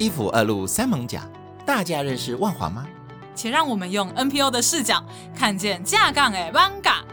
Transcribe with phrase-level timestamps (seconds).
[0.00, 1.28] 一府二路三艋甲，
[1.66, 2.86] 大家认识万华吗？
[3.34, 5.04] 且让我们用 NPO 的视角
[5.36, 7.04] 看见架杠的艋舺。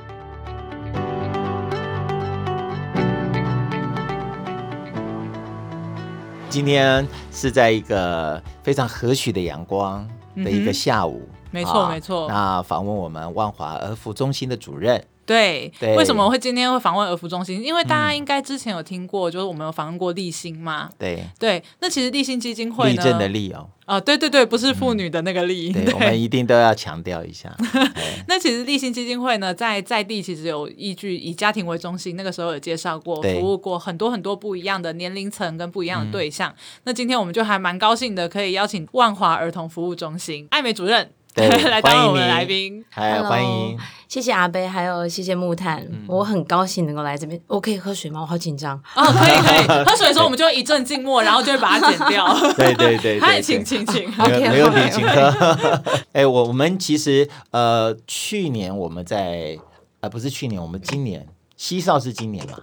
[6.49, 10.07] 今天是在一个非常和煦的阳光
[10.37, 12.29] 的一个下午，没错没错。
[12.29, 15.05] 那访问我们万华儿福中心的主任。
[15.27, 17.61] 对，对，为什么会今天会访问儿福中心？
[17.61, 20.89] 因为大家应该之前有听过，嗯、就是我们有访问过立新嘛。
[20.97, 25.83] 对对，那其实立新基金会呢，立正的立哦，啊，对对对，不是妇女的那个立、嗯对。
[25.83, 27.53] 对， 我们一定都要强调一下。
[28.27, 36.49] 那其实立新基金会呢，在在地其实有依据以家庭为中心，那个时候有介绍过，服务过很多很多不一样的年龄层跟不一样的对象。
[36.51, 41.11] 嗯、那今天我们就还蛮高兴的，可以邀请万华儿童服务中心艾美主任。
[41.37, 47.39] 对， 来当我们的来宾，还欢迎，谢谢阿贝，还有谢谢木炭，嗯、我很高兴能够来这边。
[47.45, 48.21] 我可以喝水吗？
[48.21, 48.75] 我好紧张。
[48.95, 52.25] 哦，可以可以，喝水的时候我们就一阵静默， 然后就会把它剪掉。
[52.57, 55.81] 对对对，嗨，请请请，没有没有问题，请喝。
[56.13, 59.57] 哎，我我们其实呃，去年我们在
[59.99, 62.57] 呃，不是去年，我们今年西少是今年嘛。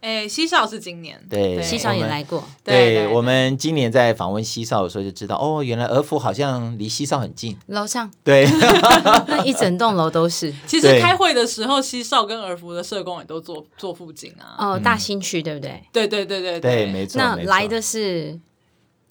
[0.00, 2.42] 哎，西少是今年，对，西少也来过。
[2.64, 8.10] 对，对，对，我们今年在访问西少的时候就知道，哦，原来儿福好像离西少很近，楼上。
[8.24, 8.46] 对，
[9.28, 10.50] 那一整栋楼都是。
[10.66, 14.56] 其实开会的时候，西少跟儿福的社工也都坐坐附近啊。
[14.58, 15.82] 哦，大兴区对不对？
[15.92, 17.18] 对对对对对，没错。
[17.18, 18.40] 那来的是，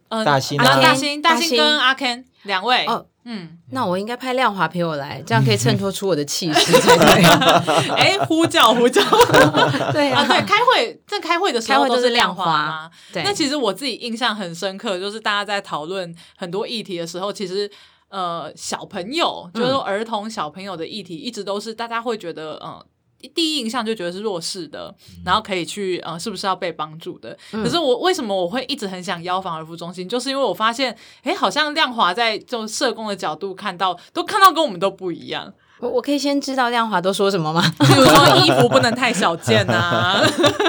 [0.07, 2.85] 嗯，大新，大兴，大兴跟阿 Ken 两位。
[2.85, 3.05] 哦。
[3.31, 7.23] 嗯，那我应该派亮华陪我来，这样可以衬托出我的气势才对。
[7.93, 8.99] 哎，呼叫呼叫，
[9.93, 12.89] 对啊，对，开会在开会的时候都是亮华。
[13.13, 17.69] 对，那其实我自己印象很深刻，就是大家在讨论很多议题的时候，其实
[18.09, 22.83] 呃，小朋友就是说儿童小朋友的议题，一直都是大家会觉得嗯。
[23.27, 24.93] 第一印象就觉得是弱势的，
[25.25, 27.37] 然后可以去呃，是不是要被帮助的？
[27.51, 35.53] 嗯、可是我为什么我会一直很想邀访儿福中心，就是因为我发现，哎，好像亮华在这种社工的角度看到，都看到跟我们都不一样。
[35.79, 37.63] 我我可以先知道亮华都说什么吗？
[37.79, 40.21] 比如说衣服不能太小件啊，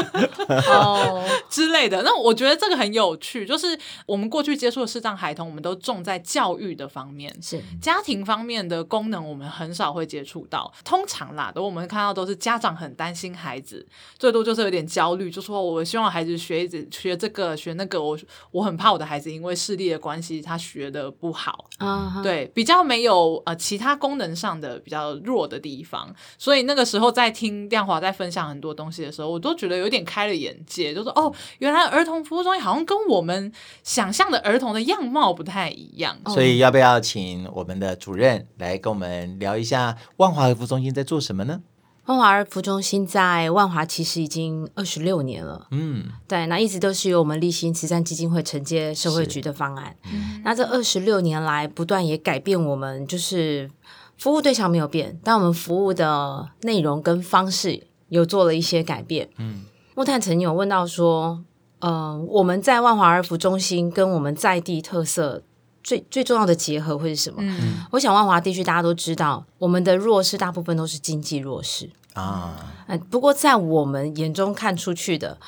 [0.71, 2.03] 哦之类的。
[2.03, 3.77] 那我觉得这个很有趣，就是
[4.07, 10.73] 我们过去接触的视障孩童，我们都重在教育的方面，是家庭方面的功能，我们很少会接触到。
[10.85, 13.85] 通常啦，都我们看到都是家长很担心孩子，
[14.17, 18.17] 最多就是有点焦虑，就说我希望孩子学一直学这个学那个，我
[18.53, 22.13] 我很怕我的孩子因为视力的关系，他学的不好啊。
[22.15, 22.23] Uh huh.
[22.23, 25.00] 对，比较没有呃其他功能上的比较。
[25.25, 33.53] 弱的地方，所以那个时候在听亮华在分享很多东西的时候，我都觉得有点开了眼界，就说哦，原来儿童服务中心好像跟我们
[33.83, 36.17] 想象的儿童的样貌不太一样。
[36.27, 41.61] 所以要不要请我们的主任来跟我们聊一下万华儿福中心在做什么呢？
[42.07, 49.95] 万华儿福中心在万华其实已经二十六年了，嗯，对，那一直都是由我们立新慈善基金会承接社会局的方案。
[50.13, 53.71] 嗯，那这二十六年来，不断也改变我们，就是。
[54.21, 59.31] 服务对象没有变，但我们服务的内容跟方式有做了一些改变。
[59.39, 59.63] 嗯，
[59.95, 61.43] 木炭曾经有问到说，
[61.79, 65.43] 呃，我们在万华儿福中心跟我们在地特色
[65.83, 67.39] 最最重要的结合会是什么？
[67.41, 72.75] 嗯，我想万华地区大家都知道，我们的弱势大部分都是经济弱势啊。
[72.89, 75.39] 嗯，不过在我们眼中看出去的，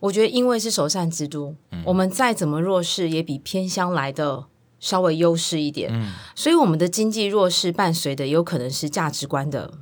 [0.00, 4.46] 我觉得因为是首善之都，嗯，我们再怎么弱势，也比偏乡来的。
[4.82, 9.72] 稍微优势一点，嗯、所以我们的经济弱势伴随的有可能是价值观的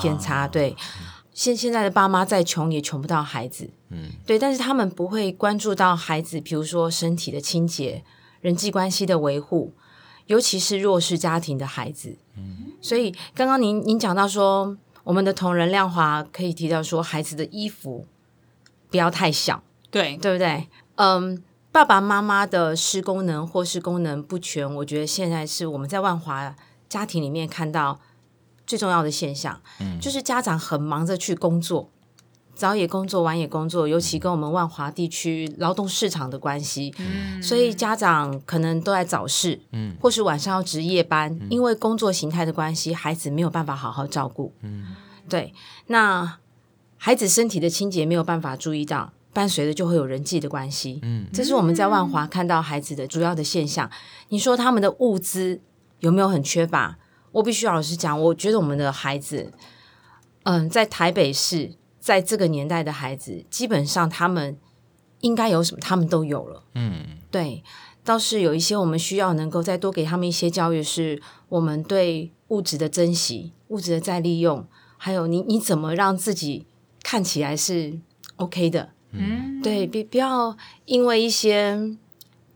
[0.00, 0.46] 偏差。
[0.46, 0.74] 哦、对，
[1.34, 8.02] 现现在的爸妈再穷也穷不到孩子，嗯，对，但是他们不会关注到孩子，比如说身体的清洁、
[8.40, 9.74] 人际关系的维护，
[10.24, 12.16] 尤其是弱势家庭的孩子。
[12.38, 18.06] 嗯，所以刚刚您您讲到说，我们的同仁亮华可以提到说，孩子的衣服
[18.88, 20.66] 不要太小，对，对不对？
[20.94, 21.42] 嗯。
[21.74, 26.54] 爸爸妈妈的失功能或是功能不全，我觉得现在是我们在万华
[26.88, 27.98] 家庭里面看到
[28.64, 31.90] 最重要的现象，嗯，就是家长很忙着去工作，
[32.54, 44.94] 早也工作，晚也工作，尤其跟我们万华地区劳动市场的关系，嗯，所以家长可能都在早市，嗯，或是晚上要值夜班，嗯，因为工作形态的关系，孩子没有办法好好照顾，嗯，
[45.28, 45.52] 对，
[45.88, 46.38] 那
[46.96, 49.10] 孩子身体的清洁没有办法注意到。
[49.34, 53.90] 伴随的就会有人际的关系，嗯，这是我们在万华看到孩子的主要的现象。
[54.28, 55.60] 你说他们的物资
[55.98, 56.96] 有没有很缺乏？
[57.32, 59.52] 我必须老实讲，我觉得我们的孩子，
[60.44, 64.56] 嗯，在台北市，在这个年代的孩子，基本上他们
[65.20, 67.62] 应该有什么，他们都有了，嗯，对。
[68.04, 74.66] 倒是有一些我们需要能够再多给他们一些教育，是我们对物质的珍惜、物质的再利用，
[74.98, 76.66] 还有你你怎么让自己
[77.02, 77.98] 看起来是
[78.36, 78.90] OK 的。
[79.16, 81.96] 嗯，对，比不要因为一些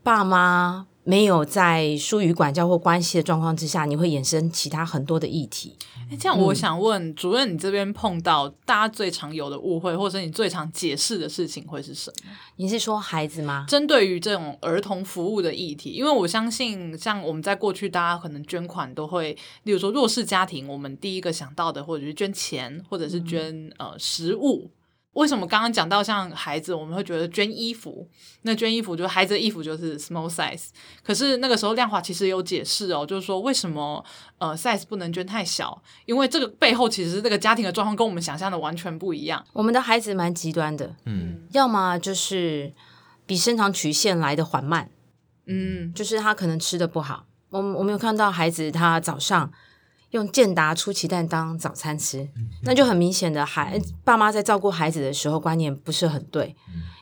[0.03, 5.75] 爸妈没有在疏于管教或关系的状况之下，你会衍生其他很多的议题。
[6.11, 12.29] 哎，这样我想问、嗯、主任，你这边碰到大家最常有的误会，或者你最常解释的事情会是什么？
[12.57, 13.65] 你是说孩子吗？
[13.67, 24.71] 针对于这种儿童服务的议题，因为我相信，像我们在过去，大家可能捐款都会，例如说弱势家庭，我们第一个想到的，或者是捐钱，或者是捐、嗯、呃食物。
[25.13, 28.07] 为什么刚刚讲到像孩子，我们会觉得捐衣服，
[28.43, 30.67] 那捐衣服就是孩子的衣服就是 small size，
[31.03, 34.03] 可是那个时候亮华其实有解释哦，就是说为什么
[34.37, 39.43] 呃 size 不能捐太小，因为这个背后其实是这个家庭的状况跟我们想象的完全不一样。
[39.53, 42.71] 我们的孩子蛮极端的，嗯，要么就是
[43.25, 44.89] 比生长曲线来的缓慢，
[45.47, 47.25] 嗯，就是他可能吃的不好。
[47.49, 49.51] 我我没有看到孩子他早上。
[50.11, 52.27] 用健达出奇蛋当早餐吃，
[52.63, 56.55] 那就很明显的孩爸妈在照顾孩子的时候观念不是很对，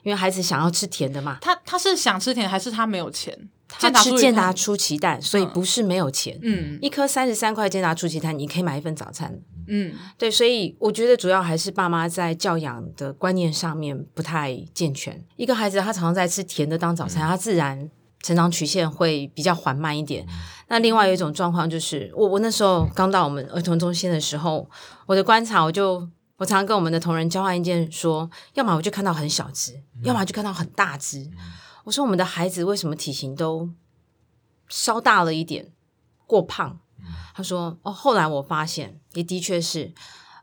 [0.04, 1.38] 因为孩子想要吃甜的嘛。
[1.42, 3.50] 他他是想吃甜还是他没有钱？
[3.69, 6.39] 他吃健达出奇蛋，所以不是没有钱。
[6.42, 9.38] 嗯，一颗三十三块健达出奇蛋，你可以买一份早餐。
[9.68, 15.21] 嗯，对，所以我觉得主要还是爸妈在教养的观念上面不太健全。
[15.36, 17.89] 一个孩子他常常在吃甜的当早餐，他自然。
[18.24, 20.25] 成长曲线会比较缓慢一点。
[20.69, 24.69] 那另外有一种状况就是，我我那时候刚到我们儿童中心的时候，
[25.06, 31.30] 我的观察，我就我常常跟我们的同仁交换意见说，要么我就看到很小只，要么就看到很大只。
[31.86, 33.69] 我说我们的孩子为什么体型都
[34.68, 35.72] 稍大了一点，
[36.25, 36.80] 过胖？
[37.34, 39.94] 他说哦，后来我发现也的确是，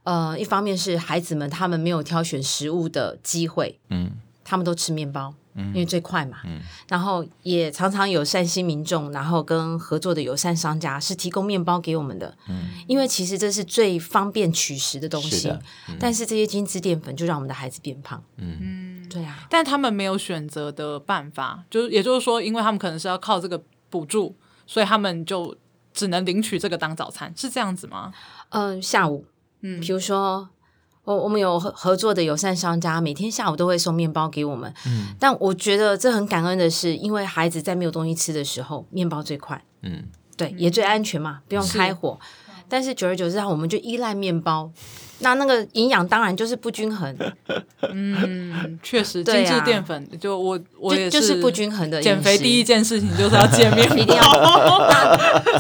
[0.05, 4.13] 呃，一方面是孩子们他们没有挑选食物的机会，嗯，
[4.43, 5.35] 他们都吃面包。
[5.57, 15.37] 因为最快嘛，嗯、然后也常常有善心民众，然后跟合作的友善商家是提供面包给我们的，嗯、因为其实这是最方便取食的东西。
[15.37, 15.49] 是
[15.89, 18.21] 嗯、但是这些精致淀粉就让我们的孩子变胖。
[18.37, 24.35] 嗯，对啊，但他们没有选择的办法，就是也就是说，因为他们可能是要靠这个补助，
[24.67, 25.57] 所以他们就
[25.93, 28.13] 只能领取这个当早餐，是这样子吗？
[28.49, 29.25] 嗯、呃，下午，
[29.61, 30.49] 嗯，比如说。
[31.05, 34.73] 我我们有合合作的友善商家，每天下午都会送面包给我们。
[34.87, 39.63] 嗯，但我觉得这很感恩的是，因为孩子在没有东西吃的时候，面包最快。
[39.83, 40.05] 嗯，
[40.37, 42.19] 对，也最安全嘛，不用开火。
[42.21, 44.71] 是但是久而久之，我们就依赖面包，
[45.19, 47.15] 那那个营养当然就是不均衡。
[47.93, 52.01] 嗯，确实，精致淀粉就我我也是就是不均衡的。
[52.01, 54.23] 减肥第一件事情就是要见 面，一定要。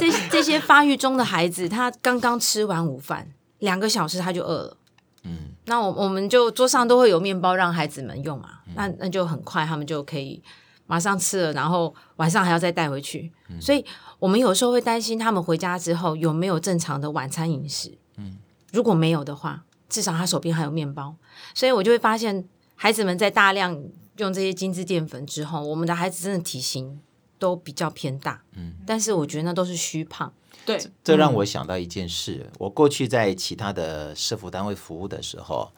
[0.01, 4.77] 这这些发育中的孩子，他刚刚吃完午饭，两个小时他就饿了。
[5.25, 10.43] 嗯，那我我们就桌上都会有面包让孩子们用嘛，嗯、那那就很快他们就可以
[10.87, 13.33] 马上吃了，然后晚上还要再带回去。
[13.49, 13.85] 嗯、所以
[14.19, 17.97] 我们有时候会担心他们回家之后有没有正常的晚餐饮食。
[18.17, 18.37] 嗯，
[18.73, 21.17] 如果没有的话，至少他手边还有面包。
[21.55, 23.83] 所以我就会发现孩子们在大量
[24.19, 27.01] 用这些精致淀粉之后，我们的孩子真的体型
[27.39, 28.43] 都比较偏大。
[28.55, 30.33] 嗯，但是我觉得那都是虚胖。
[30.67, 32.41] 对，这让我想到一件事。
[32.45, 35.71] 嗯、我过去在其他的社服单位服务的时候，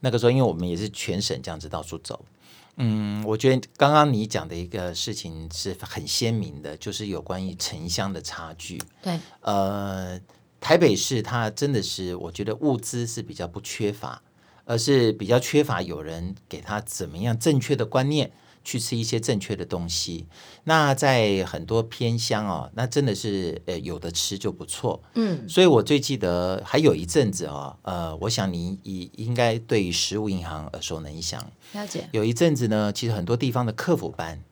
[0.00, 2.24] 那个时候因为我们也是全省这样子到处走，
[2.76, 8.82] 嗯，我觉得刚刚你讲的一个事情是很鲜明的，就是有关于城乡的差距。
[9.02, 10.20] 对，呃，
[10.60, 14.20] 台北市它真的是我觉得物资是比较不缺乏，
[14.64, 18.32] 而是比较缺乏有人给他怎么样正确的观念。
[18.64, 20.26] 去吃一些正确的东西，
[20.64, 32.08] 那在很多偏乡哦，那真的是呃有的吃就不错，嗯，所以我最记得还有一阵子哦，呃，我想你应应该对于食物银行耳熟能详，了解。
[32.12, 34.42] 有一阵子呢，其实很多地方的客服班，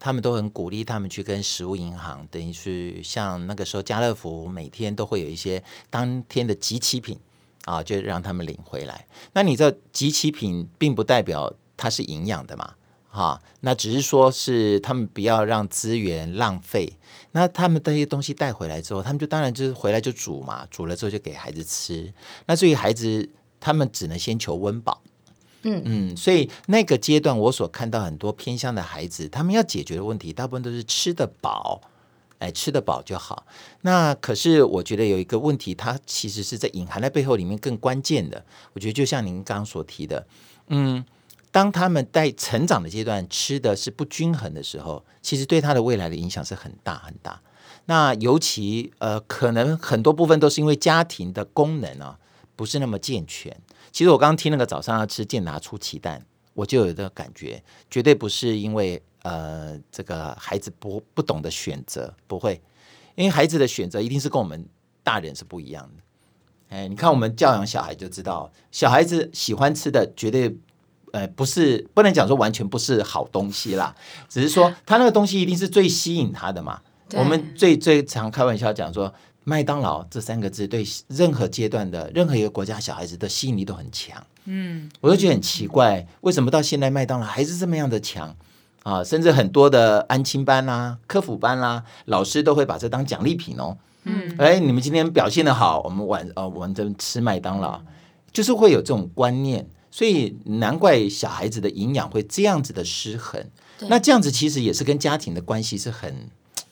[0.00, 7.18] 他们都很鼓励他们去跟食物银行，等于是像那个时候家乐福每天都会有一些当天的集齐品
[7.66, 9.06] 啊，就让他们领回来。
[9.34, 12.74] 那你知道集齐品并不代表它是营养的嘛？
[13.08, 16.92] 哈，那只是说是他们不要让资源浪费。
[17.32, 22.12] 那他们这些东西带回来之后，他们就当然就是回来就煮嘛，煮了之后就给孩子吃。
[22.46, 25.02] 那至于孩子，他们只能先求温饱。
[25.62, 31.80] 嗯嗯，所以那个阶段，我所看到很多偏向的孩子，他们要解决的问题，大部分都是吃得饱，
[32.38, 33.44] 哎，吃得饱就好。
[33.82, 38.44] 那可是我觉得有一个问题，它其实是在隐含在背后里面更关键的。
[38.72, 40.26] 我觉得就像您刚刚所提的，
[40.68, 41.04] 嗯。
[41.50, 47.40] 当他们在成长的阶段吃的是不均衡的时候，其实对他的未来的影响是很大很大。
[47.86, 52.18] 那尤其呃，可能很多部分都是因为家庭的功能啊
[52.54, 53.56] 不是那么健全。
[53.90, 62.60] 其实我刚刚听那个早上要吃健达出奇蛋，我就有这个感觉，绝对不是因为呃这个孩子不不懂得选择，不会，
[63.14, 64.68] 因为孩子的选择一定是跟我们
[65.02, 66.02] 大人是不一样的。
[66.76, 70.56] 哎，你看我们教养小孩就知道，小孩子喜欢吃的绝对。
[71.12, 73.94] 呃，不是不能讲说完全不是好东西啦，
[74.28, 76.80] 只是说他那个东西一定是最吸引他的嘛。
[77.14, 79.12] 我们最最常开玩笑讲说，
[79.44, 84.22] 麦当劳这三个字对任何阶段的任何一个国家小孩子的吸引力都很强。
[84.44, 88.36] 嗯，我就觉得很奇怪，为什么到现在麦当劳还是这么样的强
[88.82, 89.02] 啊？
[89.02, 93.76] 甚至很多的安亲班啦、啊、课辅班啦、啊，老师都会把这当奖励品哦。
[94.04, 97.80] 嗯，哎，你们今天表现的好，我们晚呃晚上吃麦当劳，
[98.32, 99.66] 就是会有这种观念。
[99.90, 103.44] 所以难怪小孩子的营养会这样子的失衡。
[103.88, 106.28] 那这样子其实也是跟家庭的关系是很，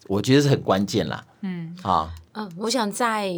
[0.08, 1.25] 我觉得是很关键啦。
[1.40, 3.32] 嗯啊，嗯，我想在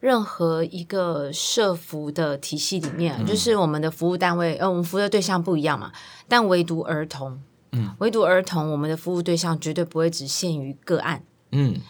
[0.00, 5.92] 任何一个社服的体系里面，嗯、就是我们的服务单位，呃，我们服务的对象不一样嘛，
[6.26, 7.38] 但唯独儿童，
[7.72, 11.80] 嗯，唯独儿童，我们的服务对象绝对不会只限于个案，嗯。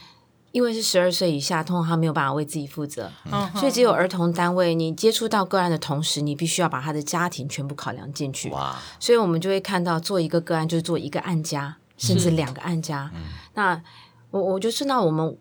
[0.53, 8.51] 因为是十二岁以下，通常他没有办法为自己负责，嗯、所以只有儿童单位，你接触到个案的同时，你必须要把他的家庭全部考量进去。
[8.51, 8.77] 哇！
[9.01, 13.11] 所以我们就会看到，做一个个案就是做一个案家，甚至两个案家。
[13.15, 13.23] 嗯、
[13.55, 13.83] 那
[14.31, 15.37] 我我就知道，我们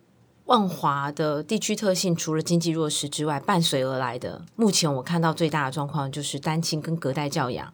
[0.46, 7.74] 万华的地区特性，除了经济弱势之外，伴随而来的，目前我看到最大的状况就是单亲跟隔代教养。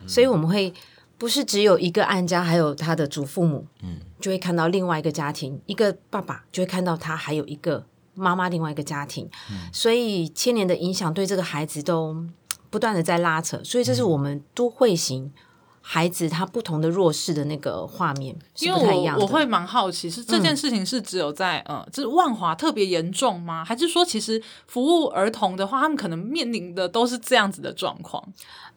[0.00, 0.74] 嗯、所以我们会。
[1.18, 12.24] 不是只有一个案家，还有他的祖父母，嗯，就会看到另外一个家庭，一个爸爸就会看到他还有一个妈妈，另外一个家庭，嗯，所以千年的影响对这个孩子都
[12.70, 15.32] 不断的在拉扯，所以这是我们都会型
[15.80, 19.22] 孩子他不同的弱势的那个画面，是不太一样的。
[19.22, 23.64] 因为我我会蛮好奇，是这件事情是只有在呃，这、嗯、是万华特别严重吗？
[23.64, 28.26] 还是说其实服务儿童的话，他们可能面临的都是这样子的状况？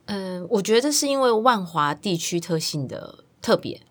[0.05, 3.81] 嗯，我觉得是因为万华地区特性的特别。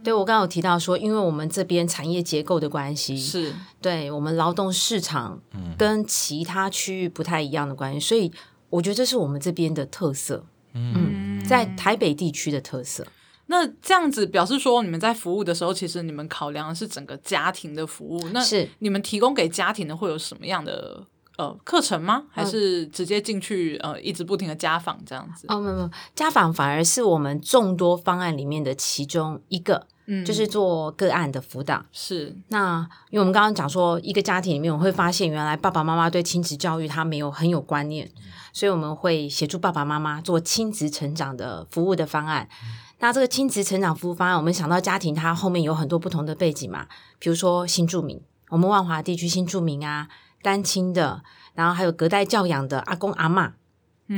[0.00, 5.40] 嗯、对，我刚刚有提到说，因为我们这边产业结构的关系，是对我们劳动市场
[5.78, 8.32] 跟其他区域不太一样的关系，嗯、所以
[8.70, 10.44] 我觉得这是我们这边的特色。
[10.74, 13.06] 嗯，嗯，在台北地区的特色。
[13.46, 18.28] 那这样子表示说，你们在服务的时候，其实你们考量的是整个家庭的服务。
[18.30, 21.04] 那是你们提供给家庭的会有什么样的？
[21.38, 22.24] 呃，课程吗？
[22.30, 23.74] 还是直接进去？
[23.78, 25.46] 呃，一直不停的家访这样子？
[25.48, 31.84] 哦，没有没有，家访反而是我们众多方案里面的其中一个，嗯，就是做个案的辅导。
[31.92, 42.48] 是，那因为我们刚刚讲说，一个家庭里面，我会发现原来爸爸妈妈对亲子教育他没有很有观念，嗯、所以我们会协助爸爸妈妈做亲子成长的服务的方案。
[42.64, 46.86] 嗯、那这个亲子成长服务方案，我们想到家庭，它后面有很多不同的背景嘛，
[47.18, 50.08] 比如说新住民，我们万华地区新住民啊。
[50.42, 53.52] 单亲的，然后还有隔代教养的阿公阿妈，嗯、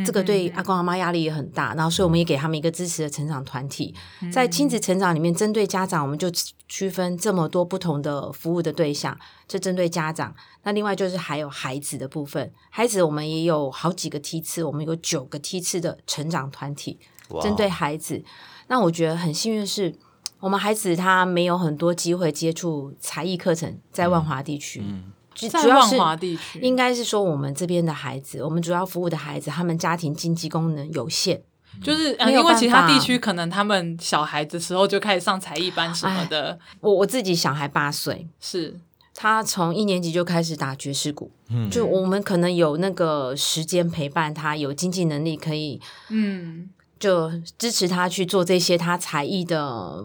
[0.04, 1.74] 这个对阿公阿妈压力也很大。
[1.74, 6.30] 然后，所以我们也给他们一个支持的成长团体，嗯、在亲子成长里面，针对家长，我们就
[6.68, 10.34] 区分这么多不同的服务的对象，就针对家长。
[10.62, 18.24] 那另外就是还有孩子的部分，孩子我们也有好几个梯次，我们有九个梯次的成长团体，哇针对孩子。
[18.68, 19.94] 那我觉得很幸运的是，
[20.40, 24.80] 我们孩子他没有很多机会接触才艺课程，在万华地区。
[24.80, 31.40] 嗯嗯在万华地区，应该是说我们这边的孩子，我们主要服务的孩子，他们家庭经济功能有限，
[31.82, 36.58] 就是、呃、因为其他地区可能他们小孩子时候就开始上才艺班什么的。
[36.80, 38.78] 我我自己小孩八岁，是。
[39.14, 50.02] 他从一年级就开始打爵士鼓，嗯，就我们可能有那个时间陪伴他，有经济能力可以，嗯，就支持他去做这些他才艺的。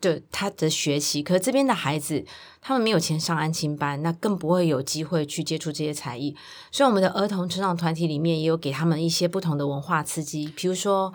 [0.00, 2.24] 对他的学习，可是这边的孩子，
[2.62, 6.34] 他们没有钱上安亲班，那更不会有机会去接触这些才艺。
[6.72, 11.12] 所以，我们的儿童成长团体里面也有给他们一些不同的文化刺激，比如说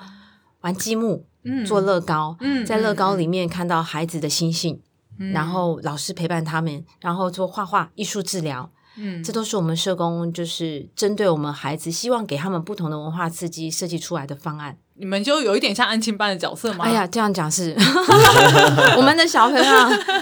[0.61, 4.79] 玩积木、嗯，做乐高，嗯，在乐高里面看到孩子的心性，
[5.17, 14.77] 嗯，然后老师陪伴他们，然后做画画、艺术治疗，嗯，这都是我们社工就是针对我们孩子，希望给他们不同的文化刺激设计出来的方案。
[14.97, 16.85] 你们就有一点像安亲班的角色吗？
[16.85, 17.75] 哎呀，这样讲是，
[18.95, 19.73] 我们的小朋友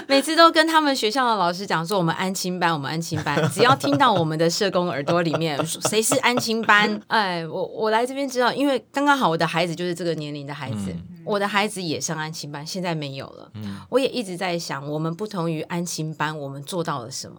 [0.08, 3.40] 每次都跟他们学校的老师讲说，我们安亲班，我们安亲班。
[3.54, 13.50] 只要听到我们的社工耳朵里面谁是安亲班，哎，我我来这边知道，因为刚刚好我的孩子就是这个年龄的孩子，嗯、我的孩子也上安亲班，现在没有了。
[13.54, 17.36] 嗯、我也一直在想，我们不同于安亲班，我们做到了什么？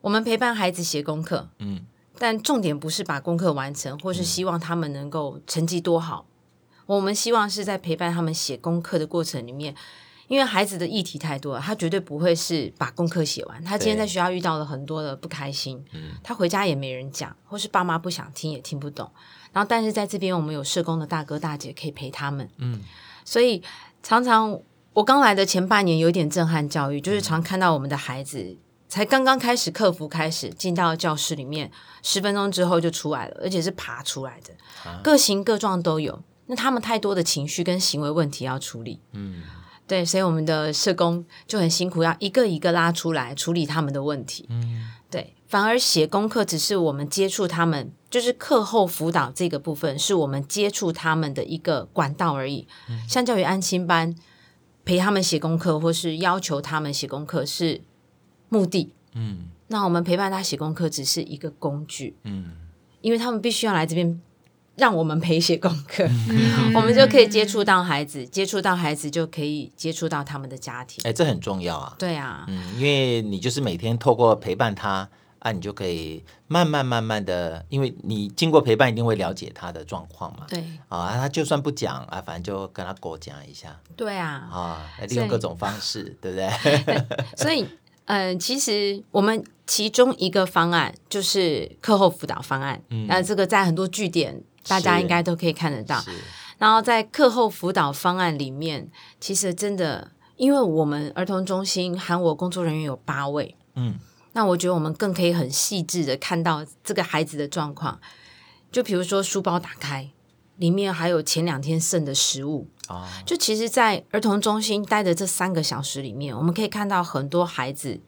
[0.00, 1.80] 我们陪伴孩子写功课，嗯。
[2.20, 6.26] 但重点不是把功课完成，或是希望他们能够成绩多好。
[6.28, 9.74] 嗯、我们希望是在陪伴他们写功课的过程里面，
[10.28, 13.64] 因为孩子的议题太多了，他绝对不会是把功课写完。
[13.64, 15.82] 他今天在学校遇到了很多的不开心，
[16.22, 19.10] 他回家也没人讲，或是爸妈不想听也听不懂。
[19.54, 22.46] 然后，但是在这边我们有社工的大哥大姐可以陪他们。
[22.58, 22.82] 嗯，
[23.24, 23.62] 所以
[24.02, 24.60] 常常
[24.92, 28.58] 我刚来的前半年有点震撼教育，就是常看到我们的孩子。
[28.90, 31.70] 才刚刚开始，客服开始进到教室里面，
[32.02, 34.52] 十分钟之后就出来了，而且是爬出来的，
[34.84, 36.20] 啊、各形各状都有。
[36.46, 39.44] 那他们太多的情绪跟行为问题要处理，嗯，
[39.86, 54.12] 对，所以我们的社工就很辛苦，要一个一个拉出来处理他们的问题，嗯，对，反而写功课只是我们接触他们，就是课后辅导这个部分是我们接触他们的一个管道而已，嗯，相较于安心班
[54.84, 57.82] 陪他们写功课或是要求他们写功课是
[58.50, 62.50] 目的，嗯，那我们陪伴他写功课只是一个工具，嗯，
[63.00, 64.20] 因为他们必须要来这边。
[64.76, 71.02] 让我们陪写功课，嗯、 我们就可以接触到孩子，接触到孩子就可以接触到他们的家庭。
[71.04, 71.94] 哎，这很重要啊。
[71.98, 75.06] 对啊，嗯，因为你就是每天透过陪伴他
[75.40, 80.46] 啊，你就可以慢慢慢慢的，因为你经过陪伴，一定会了解他的状况嘛。
[80.48, 83.78] 对啊，他就算不讲啊，反正就跟他过讲一下。
[83.96, 87.04] 对啊，啊，利用各种方式，对不对？
[87.36, 87.66] 所以，
[88.10, 93.06] 嗯、呃，其实我们其中一个方案就是课后辅导方案，嗯。
[93.06, 94.42] 那、嗯、这个在很多据点。
[94.68, 96.04] 大家应该都可以看得到，
[96.58, 103.98] 然后在课后辅导方案里面，其实真的，因为我们儿童中心喊我工作人员有八位，嗯，
[104.34, 107.98] 那我觉得我们更可以很细致的看到这个孩子的状况，
[108.70, 110.10] 就比如说书包打开，
[110.58, 118.00] 里面还有前两天剩的食物，哦，就其实，在儿童中心待的这三个小时里面，我们可以看到很多孩子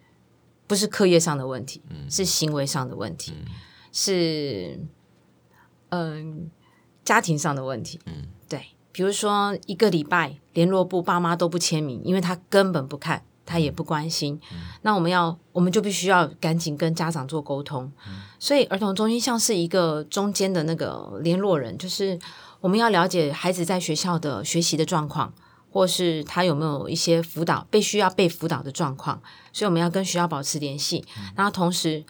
[0.66, 3.46] 不是课业上的问题，嗯，是行为上的问题，嗯，
[3.92, 4.80] 是。
[5.94, 6.50] 嗯，
[7.04, 22.18] 家庭上的问题，嗯，对，比如说一个礼拜联络部爸妈都不签名，因为他根本不看，他也不关心，嗯，那我们要，我们就必须要赶紧跟家长做沟通，嗯，所以儿童中心像是一个中间的那个联络人，就是
[22.62, 25.34] 我们要了解孩子在学校的学习的状况，
[25.70, 29.20] 或是他有没有一些辅导被需要被辅导的状况，
[29.52, 32.02] 所以我们要跟学校保持联系，嗯，然后同时。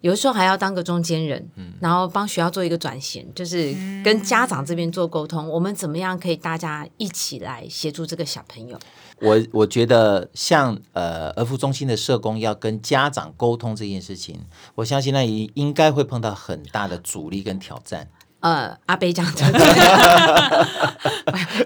[0.00, 5.48] 有的时候还要当个中间人，嗯，然后帮学校做一个转型，就是跟家长这边做沟通，嗯。
[5.48, 8.78] 我们怎么样可以大家一起来协助这个小朋友？
[9.20, 14.38] 我我觉得像呃儿福中心的社工要跟家长沟通这件事情，
[14.76, 18.08] 我相信那应应该会碰到很大的阻力跟挑战。
[18.40, 19.52] 呃，阿北讲的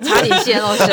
[0.02, 0.88] 差点泄露声，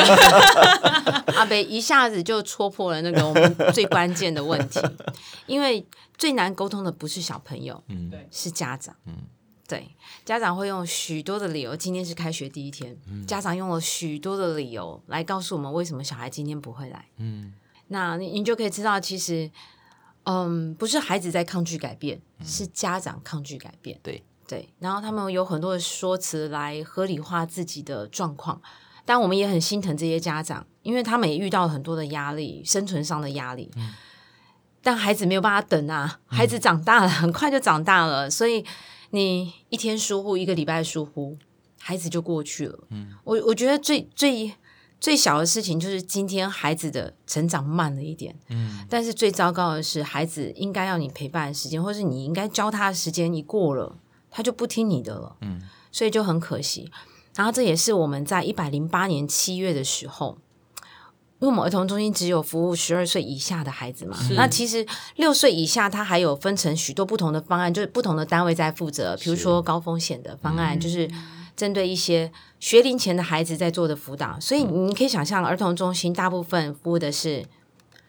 [1.36, 4.80] 阿北一下子就戳破了那个我们最关键的问题，
[5.46, 5.86] 因为。
[6.20, 9.14] 最难沟通的不是小朋友，嗯，是家长，嗯，
[9.66, 11.74] 对，家长会用许多的理由。
[11.74, 17.54] 今天是开学第一天，嗯，家长用了许多的理由来告诉我们为什么小孩今天不会来，嗯，
[17.88, 19.50] 那你你就可以知道，其实，
[20.24, 28.60] 嗯，不是孩子在抗拒改变，嗯，是家长抗拒改变，对对，然后他们有很多的说辞来合理化自己的状况，
[29.04, 33.94] 但我们也很心疼这些家长，因为他们也遇到了很多的压力，生存上的压力，嗯。
[34.82, 38.64] 但孩子没有办法等啊，孩子长大了，嗯、很快就长大了，所以
[39.10, 41.36] 你一天疏忽，一个礼拜疏忽，
[41.78, 42.78] 孩子就过去了。
[42.88, 44.50] 嗯，我我觉得最最
[44.98, 48.34] 最小的事情就是今天孩子的成长慢了一点。
[48.48, 53.98] 嗯，但是最糟糕的是，孩子应该要你陪伴的时间，或是你应该教他的时间你过了，
[54.30, 55.36] 他就不听你的了。
[55.40, 56.90] 嗯，所以就很可惜。
[57.34, 60.38] 然后这也是我们在一百零八年七月的时候。
[61.42, 69.16] 因为我们儿童中心只有服务十二岁以下的孩子嘛，那其实六岁以下，他还有分成许多不同的方案，就是不同的单位在负责。
[69.16, 71.10] 比如说高风险的方案，就是
[71.56, 74.38] 针对一些学龄前的孩子在做的辅导。
[74.38, 77.46] 所以你可以想象，儿童中心大部分服务的是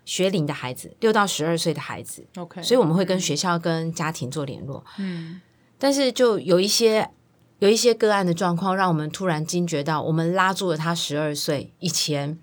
[0.04, 2.28] 学龄的孩子，六到十二岁的孩子。
[2.36, 4.84] OK，所以我们会跟学校、跟家庭做联络。
[4.98, 5.40] 嗯，
[5.82, 7.10] 但是就有一些
[7.58, 12.38] 有一些个案的状况，让我们突然惊觉到，我们拉住了他十二岁以前。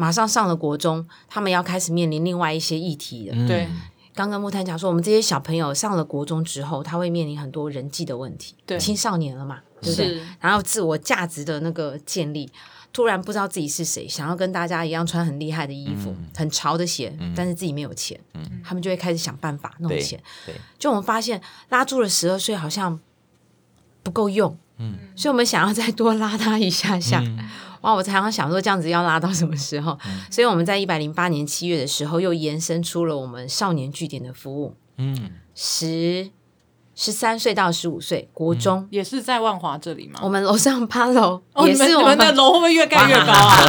[0.00, 3.34] 马上上了国中，他们要开始面临另外一些议题了。
[3.36, 3.68] 嗯、对，
[4.14, 8.54] 刚刚木炭讲说，我们这些小朋友上了国中之后，他会面临很多人际的问题。
[8.64, 10.20] 对，青少年了嘛，对不对？
[10.38, 12.48] 然后自我价值的那个建立，
[12.98, 20.20] 突然不知道自己是谁，想要跟大家一样穿很厉害的衣服、嗯、很潮的鞋、嗯，但是自己没有钱、嗯，他们就会开始想办法弄钱。
[20.80, 22.98] 就我们发现拉住了十二岁好像
[24.02, 27.22] 不够用，嗯，所以我们想要再多拉他一下下。
[27.24, 27.48] 嗯
[27.82, 27.94] 哇！
[27.94, 29.96] 我常常想说，这样子要拉到什么时候？
[30.04, 34.74] 嗯、所以我们在一百零八年七月的时候，又延伸出了我们少年据点的服务。
[34.96, 36.28] 嗯，十
[37.00, 40.18] 十三岁到十五岁，国中、嗯、也是在万华这里吗？
[40.20, 43.62] 我们楼上八楼、哦、也是我们，们的楼会不会越盖越高啊？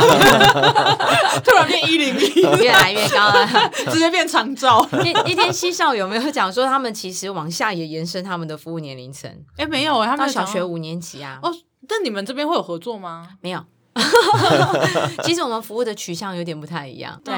[1.46, 3.48] 突然变一零一，越来越高了，
[3.92, 4.84] 直接变长照。
[4.92, 9.32] 那那天西少有没有讲说，他们其实往下也延伸他们的服务年龄层？
[9.58, 11.38] 哎，没有，他们到小学五年级啊。
[11.44, 11.54] 哦，
[11.88, 13.28] 但你们这边会有合作吗？
[13.42, 13.64] 没有。
[15.24, 17.36] 其实我们服务的取向有点不太一样，对。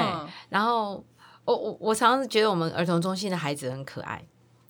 [0.48, 1.04] 然后
[1.44, 4.22] 我我我常常觉得我们儿童中心的孩子很可爱，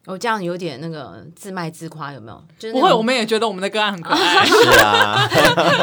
[0.05, 2.45] 我、哦、这样有点那个自卖自夸，有没有？
[2.59, 5.29] 就是不会，我们也觉得我们的个案很可爱，是啊，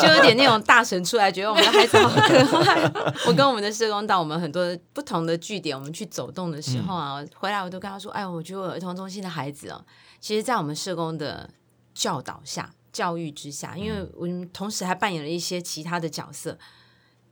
[0.02, 2.84] 就有点那种大神出来，觉得我们的孩子好可爱。
[3.28, 9.82] 我跟我们的社工到我们很多不同的据点，我们去走动的时候啊，嗯、回来我都跟他说：“哎，我觉得我儿童中心的孩子哦，
[10.20, 11.50] 其实，在我们社工的
[11.94, 16.58] 教导下、教育之下，因为我们同时还扮演了一些其他的角色，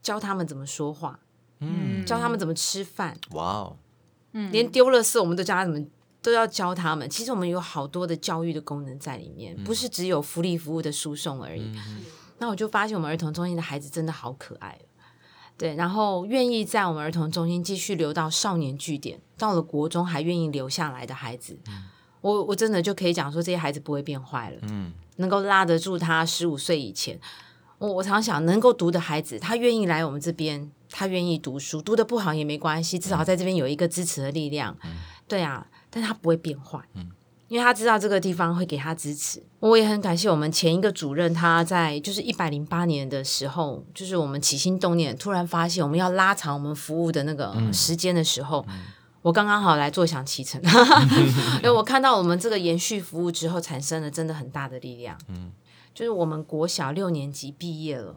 [0.00, 1.20] 教他们怎么说话，
[1.60, 3.14] 嗯，教他们怎么吃饭。
[3.32, 3.76] 哇哦，
[4.32, 5.78] 嗯，连丢垃圾我们都教他怎么。”
[6.20, 7.08] 都要教他们。
[7.08, 11.62] 其实我们有好多的教育的功能在里面，不是只有福利服务的输送而已。
[11.74, 12.04] 嗯、
[12.38, 14.78] 那我就发现我们儿童中心的孩子真的好可爱，
[15.56, 21.84] 对，然后愿意在我们儿童中心继续留到少年据点，到了国中还愿意留下来的孩子，嗯、
[22.20, 24.58] 我我真的就可以讲说这些孩子不会变坏了。
[24.62, 27.18] 嗯，能够拉得住他十五岁以前，
[27.78, 34.76] 我我常想能够读的孩子，他愿意来我们这边，他愿意读书，读的不好也没关系，至少在这边有一个支持的力量。
[34.84, 34.90] 嗯、
[35.26, 35.66] 对啊。
[35.98, 37.10] 但他不会变坏，嗯，
[37.48, 39.42] 因为他知道这个地方会给他支持。
[39.58, 48.80] 我也很感谢我们前一个主任，他在就是一百零八年的时候，就是我们起心动念，突然发现我们要拉长我们服务的那个时间的时候，嗯、
[49.22, 50.62] 我刚刚好来坐享其成，
[51.56, 55.18] 因 为我看到我们这个延续服务之后，产生了真的很大的力量。
[55.26, 55.50] 嗯，
[55.92, 58.14] 就是我们国小六年级毕业了，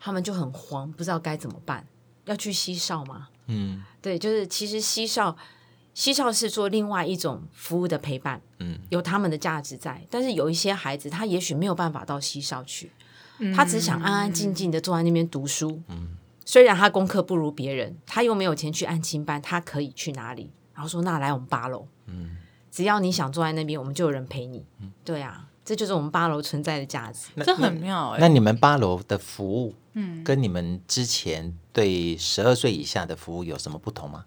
[0.00, 1.86] 他们就很慌，不知道该怎么办，
[2.24, 3.28] 要去西少吗？
[3.46, 5.36] 嗯，对，就是其实西少。
[5.94, 10.06] 西少是做另外一种服务的陪伴，嗯，有他们的价值在。
[10.08, 12.90] 但是有一些孩子，他也许没有办法到西少去，
[13.38, 15.82] 嗯、他只想安安静静的坐在那边读书。
[15.88, 20.50] 嗯，虽然他功课不如别人，他又没有钱去安亲班，他可以去哪里？
[20.72, 22.38] 然后说：“那来我们八楼，嗯，
[22.70, 24.64] 只要你想坐在那边，我们就有人陪你。
[24.80, 28.18] 嗯”对啊，这就是我们八楼存在的价值，这很妙哎。
[28.18, 34.24] 那你们八楼的服务，嗯，跟你们之前对十二岁以下的服务有什么不同吗？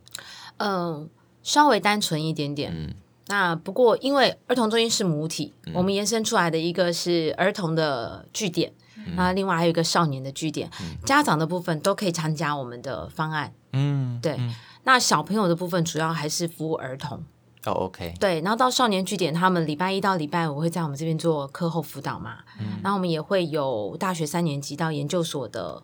[0.57, 1.09] 嗯、呃。
[1.45, 2.95] 稍微单纯一点点，嗯、
[3.27, 8.73] 那不过因为儿童中心是母体，嗯、我们延伸出来的一个是儿童的据点，
[9.15, 13.53] 那、嗯、另外还有一个少年的据点，嗯、家长的部分都可以参加我们的方案。
[13.73, 14.35] 嗯，对。
[14.39, 14.55] 嗯、
[14.85, 17.23] 那小朋友的部分主要还是服务儿童。
[17.65, 18.15] 哦，OK。
[18.19, 22.39] 对，然后到少年据点，他们礼拜一到礼拜五会在我们这边做课后辅导嘛。
[22.59, 22.79] 嗯。
[22.81, 25.83] 然后我们也会有大学三年级到研究所的。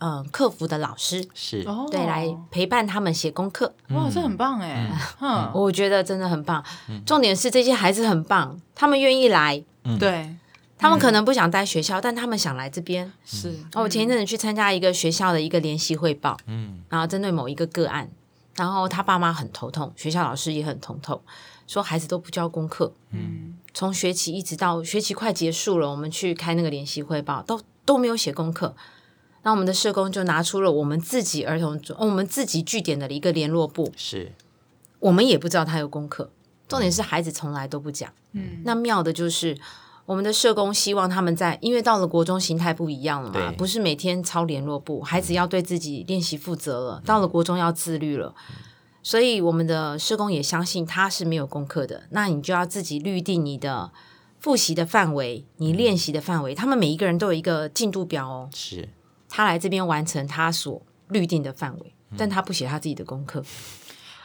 [0.00, 3.74] 嗯，客服的老师是对，来陪伴他们写功课。
[3.90, 4.90] 哇，这很棒哎！
[5.20, 6.64] 嗯，我觉得真的很棒。
[7.04, 9.62] 重点是这些孩子很棒，他们愿意来。
[9.98, 10.34] 对，
[10.76, 13.12] 他们可能不想待学校，但他们想来这边。
[13.24, 13.82] 是哦。
[13.82, 18.08] 我前一阵子去参加一个学校的一个联席汇报，嗯，然后针对某一个个案，
[18.54, 21.20] 然后他爸妈很头痛，学校老师也很头痛，
[21.66, 22.92] 说孩子都不交功课。
[23.10, 28.76] 嗯，从学期一直到学期快结束了，我们去开那个联席汇报，都都没有写功课。
[29.48, 34.32] 那我们的社工就拿出了我们自己儿童，我们自己据点的一个联络簿，是
[35.00, 36.30] 我们也不知道他有功课。
[36.68, 38.12] 重点是孩子从来都不讲。
[38.32, 39.56] 嗯，那妙的就是
[40.04, 47.00] 我们的社工希望他们在，因为到了国中形态不一样了嘛，不是每天抄联络簿，孩子要对自己练习负责了。
[47.02, 48.56] 嗯、到了国中要自律了，嗯、
[49.02, 52.02] 所以我们的社工也相信他是没有功课的。
[52.10, 53.90] 那你就要自己预定你的
[54.38, 56.52] 复习的范围，你练习的范围。
[56.52, 58.50] 嗯、他们每一个人都有一个进度表哦。
[58.54, 58.90] 是。
[59.28, 63.44] 他来这边完成他所预定的范围，嗯、但他不写他自己的功课。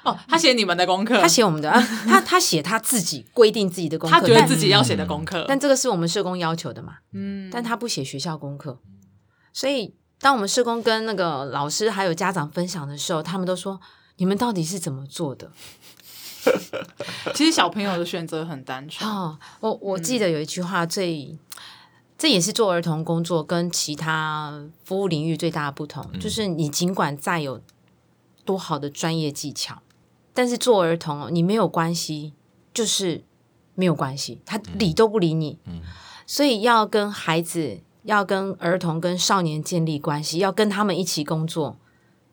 [0.04, 1.72] 哦，他写你们的功课，他写我们的，
[2.06, 5.38] 他他写他自己规定自己的功课，他觉得自己要写的功课。
[5.40, 6.98] 但，但这个是我们社工要求的嘛？
[7.14, 8.80] 嗯，但他不写学校功课，
[9.54, 13.80] 所以当我们社工跟那个老师还有家长分享的时候，他们都说
[14.18, 15.50] ：“你们到底是怎么做的？”
[17.34, 19.10] 其实小朋友的选择很单纯。
[19.10, 21.28] 哦，我我记得有一句话最。
[21.28, 21.40] 嗯
[22.24, 27.60] 这也是做儿童工作跟其他服务领域最大的不同，嗯、就是你尽管再有
[28.46, 29.82] 多好的专业技巧，
[30.34, 32.32] 但是做儿童你没有关系，
[32.74, 33.26] 就是
[33.76, 35.60] 没有关系，他理都不理你。
[35.66, 35.82] 嗯嗯、
[36.26, 41.76] 所以要跟孩子、要跟儿童、跟少年建立关系，要跟他们一起工作，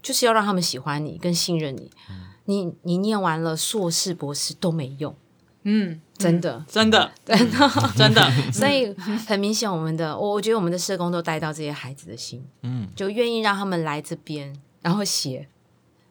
[0.01, 1.91] 就是要让他们喜欢你、跟信任你。
[2.09, 5.17] 嗯、你你念完了硕士、博士都没用。
[5.65, 8.95] 嗯，真的，真的， 真的，真的，所以
[9.27, 15.49] 很明显，我们的，我我觉得我们的社工都带到这些孩子的心，嗯，就愿意让他们来这边，然后写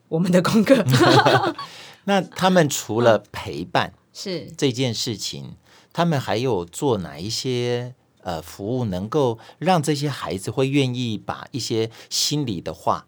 [0.08, 0.86] 我们的功课。
[2.06, 4.52] 那他们除了陪伴 是。
[4.58, 5.56] 这件事情，
[5.92, 13.08] 他们还有做哪一些呃服务，能够让这些孩子会愿意把一些心里的话，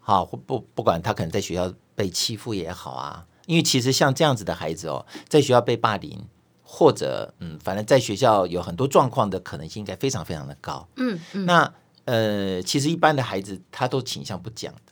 [0.00, 3.24] 好，不不管他可能在学校被欺负也好啊。
[3.48, 6.20] 因为其实像这样子的孩子哦，在学校被霸凌，
[6.62, 10.86] 或者嗯，反正在学校有很多状况的可能性，应该非常非常的高。
[10.96, 11.72] 嗯，嗯那
[12.04, 14.87] 呃，其实一般的孩子他都倾向不讲的，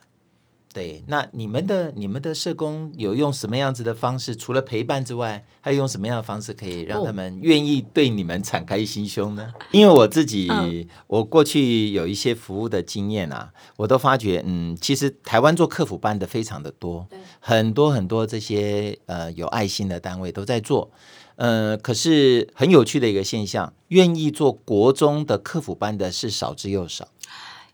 [0.76, 4.36] 对，那你们的你们的社工有用什么样子的方式？
[4.36, 9.54] 除了陪伴之外，还有用什么样的方式可以让他们愿意对你们敞开心胸呢？
[9.54, 17.08] 哦、 因为我自己，嗯、我过去有一些服务的经验啊，我都发觉，嗯，其实台湾做客服班的非常的多，
[17.40, 20.90] 很多很多这些呃有爱心的单位都在做，
[21.36, 27.08] 呃，可是很有趣的一个现象，愿意做国中的客服班的是少之又少。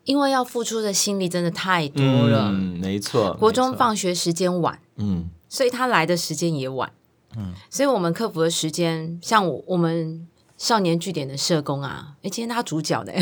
[0.05, 3.33] 因为要付出的心力真的太多了，嗯，没错。
[3.35, 6.91] 国中放学时间晚，嗯，所以他来的时间也晚，
[7.37, 13.13] 嗯，所以我们克服的时间，像我我们少年据点的社工啊，诶，今天他主角的，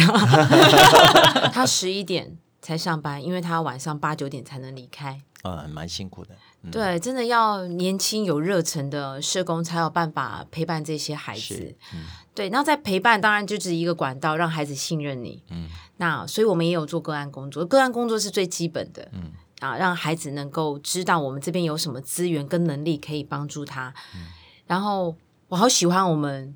[1.54, 6.36] 他十一点才上班，因为他晚上八九点才能离开，啊、嗯，蛮辛苦的。
[6.64, 11.76] 嗯、对，真的要年轻有热忱的社工才有办法陪伴这些孩子。
[11.94, 12.02] 嗯、
[12.34, 15.44] 对，那在陪伴当然就是一个管道，让孩子信任你。
[15.50, 15.68] 嗯，
[15.98, 19.08] 那所以我们也有做个案工作，个案工作是最基本的。
[19.12, 23.94] 嗯，啊，让孩子能够知道我们这边有什么资源跟能力可以帮助他。
[24.16, 24.22] 嗯、
[24.68, 25.16] 然后
[25.50, 26.56] 我好喜欢我们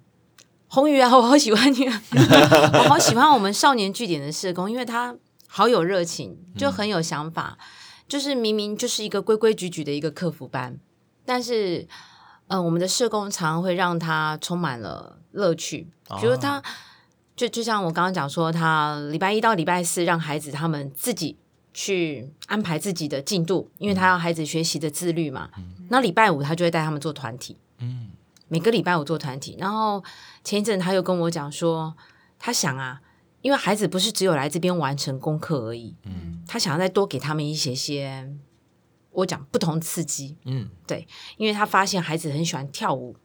[0.67, 1.85] 红宇啊，我好喜欢你，
[2.73, 5.15] 我好喜欢我们少年据点的社工，因为他
[5.47, 7.57] 好有热情，就很有想法。
[7.59, 7.65] 嗯
[8.07, 10.77] 就是明明就是一个规规矩矩的一个客服班，
[11.25, 11.87] 但是，
[12.47, 15.87] 嗯、呃，我们的社工常常会让他充满了乐趣。
[16.19, 16.61] 比如他，
[17.35, 21.37] 就就像我刚刚讲说，他礼拜一到礼拜四让孩子他们自己
[21.73, 25.49] 去安排自己的进度，因为他要孩子学习的自律嘛。
[25.89, 28.11] 那礼拜五他就会带他们做团体，嗯，
[28.47, 29.55] 每个礼拜五做团体。
[29.59, 30.03] 然后
[30.43, 31.95] 前一阵他又跟我讲说，
[32.39, 33.01] 他想啊。
[33.41, 38.27] 因为孩子不是只有来这边完成功课而已，嗯，他想要再多给他们一些些，
[39.15, 43.15] 我讲不同刺激，嗯，对，因为他发现孩子很喜欢跳舞，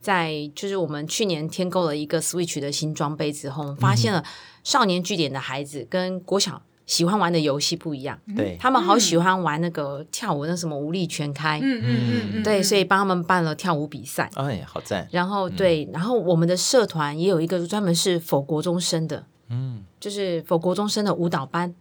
[0.00, 4.22] 在就是我们去年添购了一个 Switch 的新装备之后，发现了
[4.62, 19.26] 少年据点的孩子跟国小喜欢玩的游戏不一样，对，他们好喜欢玩那个跳舞，那什么舞力全开，嗯嗯嗯，对，所以帮他们办了跳舞比赛，哎，好赞，然后对，然后我们的社团也有一个专门是 for 国中生的。
[19.50, 21.74] 嗯，就是否国中生的舞蹈班，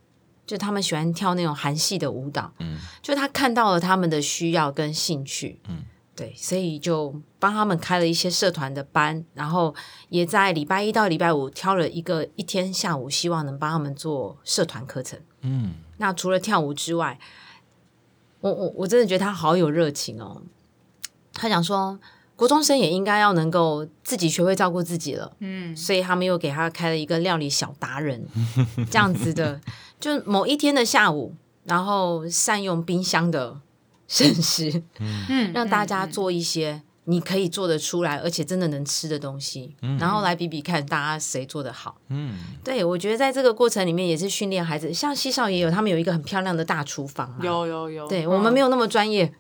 [0.48, 5.84] 就他们喜欢跳那种韩系的舞蹈，嗯，就他看到了他们的需要跟兴趣，嗯，
[6.16, 9.76] 对，所以就帮他们开了一些社团的班，然后
[10.08, 17.20] 也在礼拜一到礼拜五挑了一个一天下午，希望能帮他们做社团课程，嗯，那除了跳舞之外，
[18.40, 20.42] 我我我真的觉得他好有热情哦，
[21.34, 22.00] 他讲说。
[22.38, 28.24] 国中生也应该要能够自己学会照顾自己了，嗯，所以他们又给他开了一个料理小达人
[28.92, 29.60] 这样子的，
[30.00, 33.60] 就某一天的下午，然后善用冰箱的
[34.08, 36.82] 剩食，嗯，让大家做一些。
[37.10, 41.96] 你可以做得出来，而且真的能吃的东西，嗯、然后来比比看，大家谁做得好。
[42.10, 44.94] 嗯，对，我觉得在这个过程里面也是训练孩子。
[44.94, 47.38] 像西少也有，他们有一个很漂亮的大厨房嘛。
[47.42, 48.06] 有有有。
[48.10, 49.34] 对、嗯、我们没有那么专业，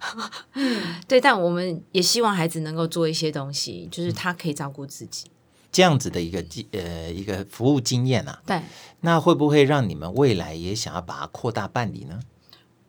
[1.10, 5.30] 对，但我们也希望孩子能够做一些东西，就是他可以照顾自己。
[5.70, 8.62] 这样子的一个经呃一个服务经验啊，对，
[9.08, 12.20] 那会不会让你们未来也想要把它扩大办理呢？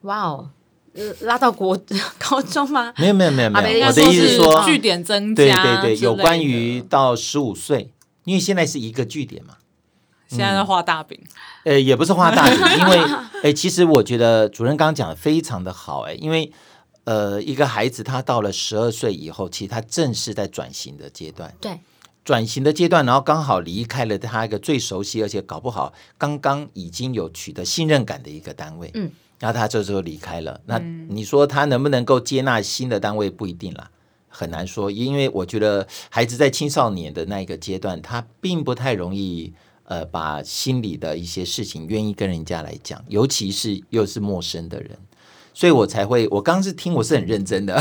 [0.00, 0.50] 哇哦！
[1.20, 1.78] 拉到国
[2.18, 2.92] 高中吗？
[2.96, 7.92] 没有没有没有没有，我的意思是说据点增加，对对对，有关于到十五岁，
[8.24, 9.58] 因为现在是一个据点嘛，
[10.26, 11.16] 现在在画大饼。
[11.62, 12.98] 呃，也不是画大饼，因为
[13.44, 16.50] 哎， 其实我觉得主任刚刚讲的非常的好，哎，因为
[17.04, 21.78] 呃，一个孩子他到了十二岁以后，其实他正是在转型的阶段，对，
[22.28, 29.10] 转型的阶段，然后刚好离开了他一个最熟悉，而且搞不好刚刚已经有取得信任感的一个单位，嗯。
[29.38, 33.90] 然后他这时候离开了，那你说他能不能够接纳新的单位不一定啦，
[34.28, 44.98] 很难说，因为我觉得孩子在青少年的那一个阶段，他并不太容易呃把心里的一些事情愿意跟人家来讲，尤其是又是陌生的人，
[45.58, 47.76] 所以我才会，我刚刚是听我是很认真的，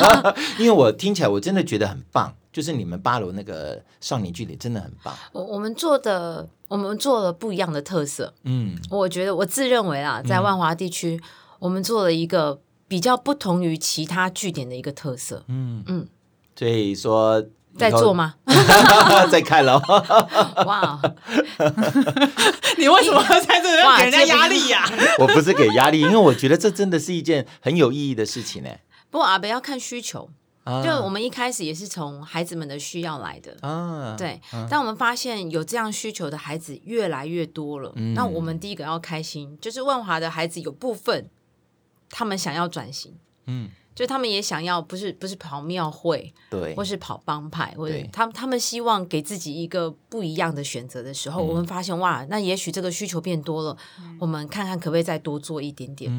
[0.58, 2.34] 因为我听起来我真的觉得很棒。
[2.50, 5.14] 就是你们八楼那个少年据点真的很棒。
[5.32, 8.32] 我我们做的，我们做了不一样的特色。
[8.44, 15.44] 嗯，我觉得我自认为啊，在万华地区，嗯、我们做了一个比较不同于其他据点的一个特色。
[15.48, 16.08] 嗯嗯，嗯，
[16.56, 17.44] 所以说
[17.78, 18.34] 在做吗？
[19.30, 19.80] 在看喽。
[20.66, 21.00] 哇，
[22.76, 24.90] 你为什么在这里给人家压力呀、啊？
[25.18, 28.70] 我不是给压力，因为我觉得这真的是一件很有意义的事情呢。
[29.10, 30.28] 不过阿北要看需求。
[30.84, 34.38] 就我们一开始也是从孩子们的需要来的，啊，对。
[34.68, 41.30] 但我们发现有这样需求的孩子越来越多了，嗯、那我们第一个要开心，就是万华的孩子有部分
[42.10, 43.14] 他们想要转型，
[43.46, 53.76] 嗯，就他们也想要，不是不是跑庙会，对，或是跑帮派，或者他们他们希望给自己一个不一样的选择的时候，我们发现哇，那也许这个需求变多了，
[54.20, 56.12] 我们看看可不可以再多做一点点。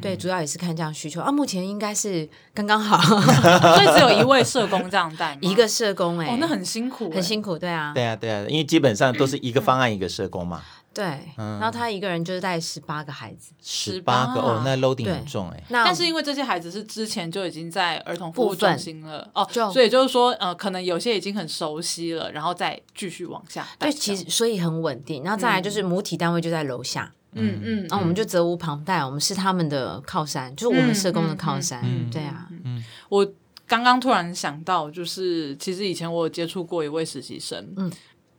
[0.00, 1.20] 对，主要也是看这样需求。
[1.20, 1.30] 啊。
[1.30, 10.62] 目前应该是刚刚好， 所以只有一位社工这样带，一个社工哎，哦，那很辛苦，很辛苦，对啊，对啊，对啊，因为基本上都是一个方案一个社工嘛。
[10.96, 11.04] 对，
[11.36, 15.62] 然后他一个人就是带十八个孩子，十八个哦，那 loading 很重哎。
[15.68, 23.66] 但是因为这些孩子是之前就已经在儿童服务中心了哦，所以就是说呃，可能有些已经很熟悉了，然后再继续往下。
[23.78, 25.22] 对，其实所以很稳定。
[25.22, 31.84] 然后再来就是母体单位就在楼下，嗯嗯，然后我们就责无旁贷，我们是他们的靠山，就是我们社工的靠山。
[32.10, 33.30] 对啊，嗯，我
[33.66, 37.92] 刚刚突然想到，就是其实以前我有接触过一位实习生，嗯。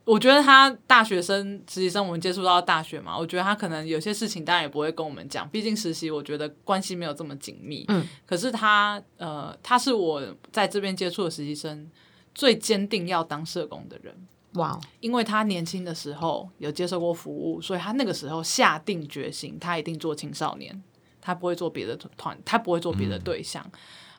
[0.08, 7.84] 我觉得他大学生实习生，我们接触到大学嘛，我觉得他可能有些事情当然也不会跟我们讲，毕竟实习，我觉得关系没有这么紧密。
[7.88, 11.86] 嗯，可是他呃，他是我在这边接触的实习生
[12.34, 14.14] 最坚定要当社工的人。
[14.54, 20.82] 哇，因为他年轻的时候有接受过服务，所以他那个时候下定决心，他一定做青少年，
[21.20, 23.62] 他不会做别的团，他不会做别的对象。
[23.70, 23.78] 嗯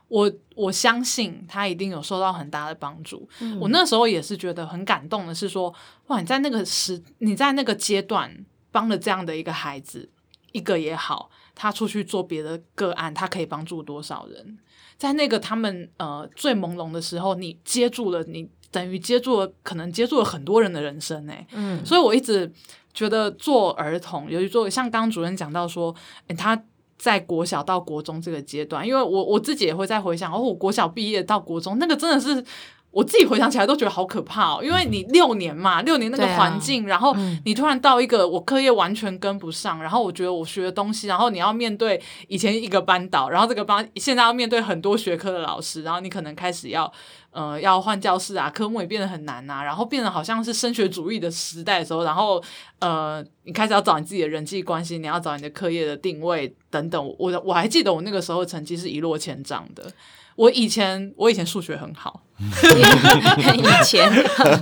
[0.10, 3.30] 我我相信他一定有受到很大的帮助。
[3.40, 5.74] 嗯、我那时候也是觉得很感动的，是说
[6.08, 10.10] 哇，你在那个时，你在那个阶段帮了这样的一个孩子，
[10.52, 14.58] 一个也好，他出去做别的个案，他可以帮助多少人？
[14.98, 21.48] 在那个他们呃最朦胧的时候，你接住了，你等于接住了，可能接住了很多人的人生诶。
[21.52, 22.52] 嗯，所以我一直
[22.94, 25.96] 觉得做儿童，尤其做像刚刚主任讲到说，
[26.28, 26.62] 诶他。
[27.00, 32.44] 在国小到国中这个阶段，因为我我自己也会在回想，哦，我国小毕业到国中，那个真的是
[32.92, 34.60] 我自己回想起来都觉得好可怕哦。
[34.62, 46.92] 因为你六年嘛，六年那个环境，啊、然后你突然到一个我课业完全跟不上，然后我觉得我学的东西，然后你要面对以前一个班导，然后这个班现在要面对很多学科的老师，然后你可能开始要。
[47.32, 52.44] 呃，要换教室啊，科目也变得很难、啊，然后变得好像是升学主义的时代的时候，然后
[52.80, 57.16] 呃，你开始要找你自己的人际关系，你要找你的课业的定位等等。
[57.18, 59.92] 我我还记得我那个时候成绩是一落千丈的。
[60.40, 64.10] 我以前我以前数学很好，以前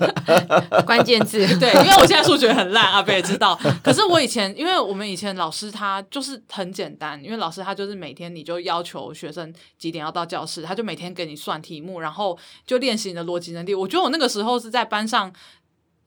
[0.88, 3.56] 关键字 对，因为我现在数学很烂，阿贝也知道。
[3.84, 12.36] 可是我以前，因为我们以前老师他就是很简单，因为老师他就是每天你就要求学生几点要到教室，他就每天给你算题目，然后
[12.66, 13.76] 就练习你的逻辑能力。
[13.76, 15.32] 我觉得我那个时候是在班上。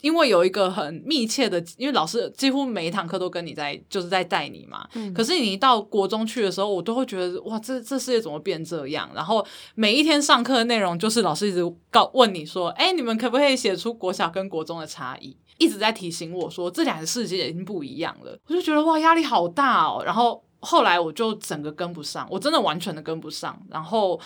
[0.01, 4.89] 因为有一个很密切的，因为老师几乎每一堂课都跟你在，就是在带你嘛。
[4.95, 5.13] 嗯。
[5.13, 9.11] 可是你一到国中去的时候，我都会觉得哇，这这世界怎么变这样？
[9.15, 15.37] 然后每一天上课的内容就是老师一直告问你说，哎，你们可不可以写出国小跟国中的差异？
[15.59, 18.39] 一直在提醒我说，这两个世界已经不一样了。
[18.47, 20.03] 我就觉得哇，压力好大哦。
[20.05, 23.61] 然后后来我就整个跟不上，我真的完全的跟不上。
[23.69, 24.19] 然后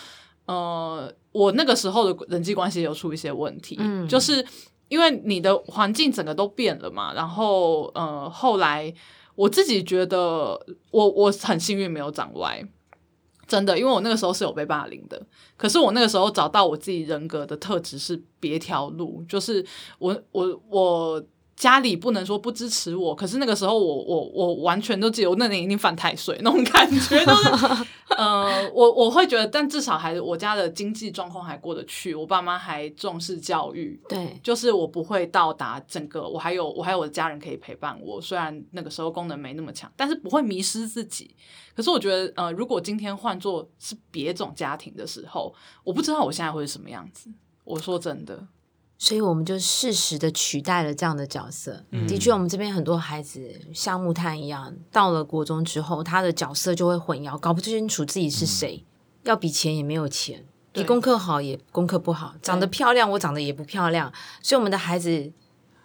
[0.46, 4.46] 呃，我那个时候的人际关系有出一些问题，嗯，就是。
[4.88, 8.92] 因为你的环境整个都变了嘛，然后呃，后来
[9.34, 12.62] 我自己觉得我我很幸运没有长歪，
[13.46, 15.20] 真的，因为我那个时候是有被霸凌的，
[15.56, 19.64] 可是我那个时候找到我自己人格的特质是别条路，就是
[19.98, 21.24] 我我我。
[21.56, 27.84] 家里不能说不支持我，可是那个时候我我我完全都记得，我那年一定犯太岁那种感觉，就是
[28.16, 41.34] 呃，我我会觉得，但至少还是我家的经济状况还过得去，我爸妈还重视教育，对，就是我不会到达整个，我还有我还有我的家人可以陪伴我，虽然那个时候功能没那么强，但是不会迷失自己。
[41.74, 47.30] 可是我觉得，呃，如果今天换做是别种家庭的时候，我不知道我现在会是什么样子。
[47.64, 48.46] 我说真的。
[49.04, 51.84] 所以我们就适时的取代了这样的角色。
[51.90, 58.82] 嗯、的确，我们这边很多孩子像木炭一样，到了国中之后，他的角色就会混淆，搞不清楚自己是谁。
[58.82, 58.86] 嗯、
[59.24, 64.10] 要比钱也没有钱，比功课好也功课不好，长得漂亮我长得也不漂亮。
[64.40, 65.30] 所以我们的孩子，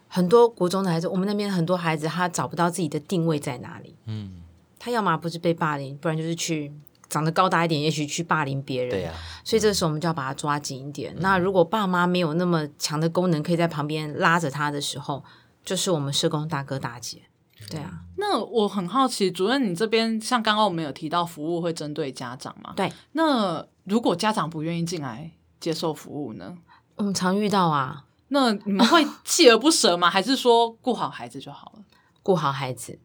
[0.08, 3.98] 很多国中的孩子，我们那边很多孩子，他找不到自己的定位在哪里。
[4.06, 4.44] 嗯，
[4.80, 6.72] 他要么不是被霸凌，不然就是去。
[7.10, 8.92] 长得高大一点，也许去霸凌别人。
[8.92, 11.14] 对呀、啊，所以这个时候我们就要把他抓紧一点。
[11.16, 15.24] 嗯、那如果爸妈没有那么强的功能，可以在旁边拉着他的时候，
[15.66, 17.24] 就是我们社工大哥大姐。
[17.70, 22.74] 对啊，那我很好奇，主任，你这边像刚刚我们有提到服务会针对家长吗？
[22.76, 22.92] 对。
[23.14, 26.58] 那如果家长不愿意进来接受服务呢？
[26.96, 28.06] 我们常遇到啊。
[28.30, 30.10] 那你们会锲而不舍吗？
[30.10, 31.84] 还是说顾好孩子就好了？
[32.22, 33.00] 顾好孩子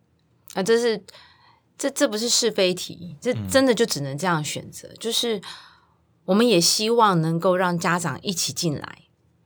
[0.54, 1.02] 啊，这是。
[1.76, 4.88] 这这不是是非题，这真的就只能这样选择。
[4.88, 5.40] 嗯、就是
[6.24, 8.98] 我们也希望能够让家长一起进来，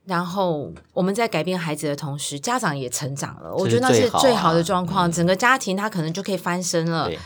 [0.05, 3.53] 然后我们在改变孩子的同时，家长也成长了。
[3.53, 7.07] 我觉得那是最好的状况，嗯、整个家庭他可能就可以翻身了。
[7.07, 7.19] 对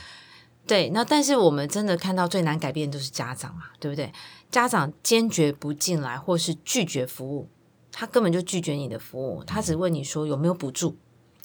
[0.66, 4.12] 对，那但是我们真的看到最难改变的都是家长嘛，对不对？
[4.50, 7.50] 家长坚决不进来，或是拒绝服务，
[7.92, 10.96] 他根本就拒绝你的服务，他只问你说有没有补助，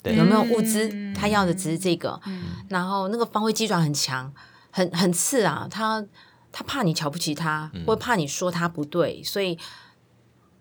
[0.01, 0.15] 对。
[0.15, 2.19] 有没有物资，嗯、他要的只是这个。
[2.25, 4.33] 嗯、然后那个防卫机转很强，
[4.71, 6.05] 很很刺啊，他
[6.51, 9.57] 他怕你瞧不起他，或怕你说他不对，所以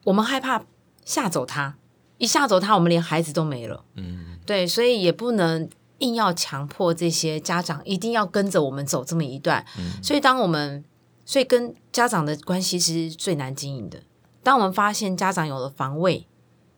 [0.05, 0.64] 我们害怕
[1.05, 1.76] 吓走他，
[2.18, 3.84] 一吓走他，我们连孩子都没了。
[3.97, 5.68] 嗯，对，所以也不能。
[6.01, 10.84] 硬要强迫这些家长一定要跟着我们走这么一段，嗯、所以当我们
[11.24, 14.01] 所以跟家长的关系是最难经营的。
[14.45, 16.28] 当我们发现家长有了防卫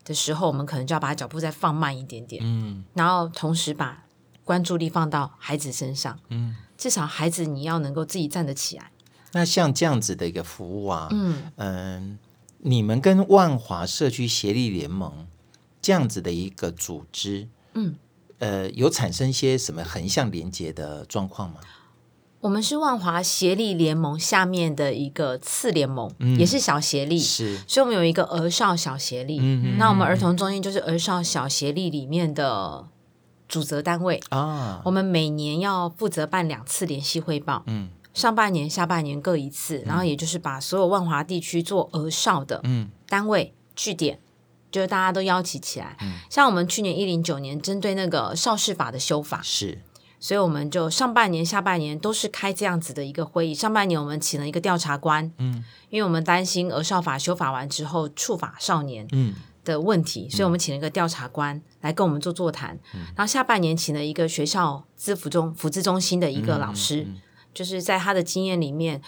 [0.03, 4.05] 的时候，我们可能就要把脚步再放慢一点点，嗯，然后同时把
[4.43, 8.91] 关注力放到孩子身上，嗯，至少孩子你要能够自己站得起来。
[9.33, 12.17] 那像这样子的一个服务啊，嗯嗯、呃，
[12.59, 15.27] 你们跟万华社区协力联盟
[15.81, 17.95] 这样子的一个组织，嗯。
[18.39, 21.59] 呃，有产生一些什么横向连接的状况吗？
[22.41, 29.37] 我们是万华协力联盟下面的一个次联盟，嗯、也是小协力，是，所以我们有一个儿少小协力。
[29.77, 32.85] 那我们儿童中心就是儿少小协力里面的
[33.47, 34.81] 主责单位啊。
[34.83, 44.19] 我们每年要负责办两次联系汇报，嗯，上半年、下半年各一次，嗯、然后也就是把所有万华地区做儿少的嗯单位据点。
[44.71, 49.81] 就是大家都邀请起来，嗯、像我们去年一零九年针对那个少事法的修法，是，
[50.21, 53.53] 所以我们就上半年、下半年都是开这样子的一个会议。
[53.53, 59.33] 上半年我们请了一个调查官，嗯，因为我们担心儿少法修法完之后触法少年，嗯
[59.65, 62.79] 的问题，嗯、所以我们请了一个调查官来跟我们做座谈。
[62.93, 67.21] 嗯、然后下半年请了一个学校资辅中辅资中心的一个老师，嗯嗯嗯、
[67.53, 69.01] 就是在他的经验里面。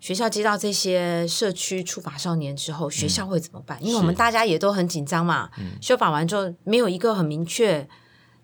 [0.00, 3.78] 学校接到这些社区触法少年之后，学校会怎么办？
[3.80, 5.48] 嗯、因为我们大家也都很紧张嘛。
[5.56, 7.88] 嗯、修法完之后，没有一个很明确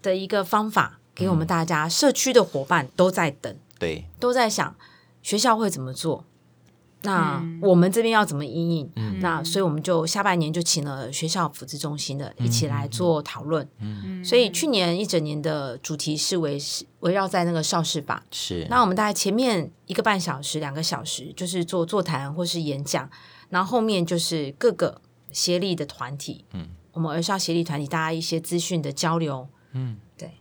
[0.00, 1.84] 的一个方法给我们大家。
[1.84, 4.74] 嗯、社区的伙伴都在等，对，都在想
[5.22, 6.24] 学校会怎么做。
[7.02, 8.90] 那我们这边要怎么因应？
[8.96, 13.66] 嗯、那所以我们就下半年就请了学校福祉中心的一起来做讨论。
[13.78, 16.58] 嗯、所以去年一整年的主题是围
[17.00, 18.22] 围绕在那个少事法。
[18.30, 18.66] 是。
[18.68, 23.08] 那我们大概前面一个半小时、两个小时就是做座谈或是演讲，
[23.48, 25.00] 然后后面就是各个
[25.32, 26.44] 协力的团体。
[26.52, 26.68] 嗯。
[26.92, 29.48] 我们儿少协力团体大家一些资讯的交流。
[29.72, 29.96] 嗯。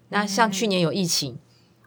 [0.09, 0.17] 对。
[0.17, 1.37] 那像去年有疫情。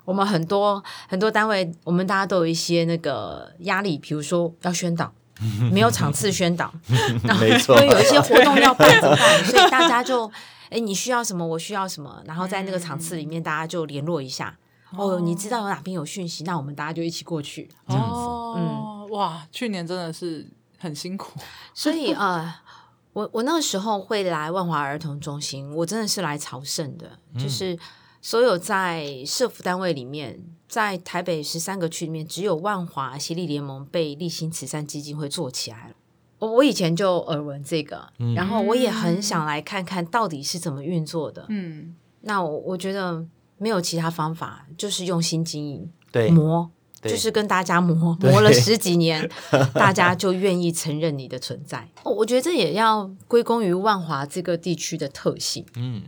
[0.04, 5.12] 我们很多很多单位，我们大家都有一些那个压力，比如说要宣导，
[5.70, 6.74] 没有场次宣导，
[7.22, 9.44] 然后因为有一些活动要办怎么办？
[9.44, 10.28] 所以大家就，
[10.70, 14.58] 哎，你需要什么，我需要什么，然后在那个场次里面，大家就联络一下。
[14.96, 17.70] 哦，你知道有哪边有讯息，那我们大家就一起过去。
[17.86, 20.44] 哦，嗯，哇，去年真的是
[20.80, 21.38] 很辛苦。
[21.72, 22.52] 所以呃，
[23.14, 27.08] 我我那个时候会来万华儿童中心，我真的是来朝圣的，
[27.38, 27.78] 就是。
[28.24, 35.94] 所有在社服单位里面，在台北十三个区里面，只有万华协力联盟被立新慈善基金会做起来了。
[36.38, 41.46] 我我以前就耳闻这个，嗯、然后我也很想来看看到底是怎么运作的。
[41.48, 43.26] 嗯，那我我觉得
[43.58, 46.70] 没有其他方法，就是用心经营，对，磨，
[47.00, 49.28] 对就是跟大家磨 磨了十几年，
[49.74, 51.88] 大家就愿意承认你的存在。
[52.04, 55.66] 我觉得这也要归功于万华这个地区的特性。
[55.74, 56.02] 嗯。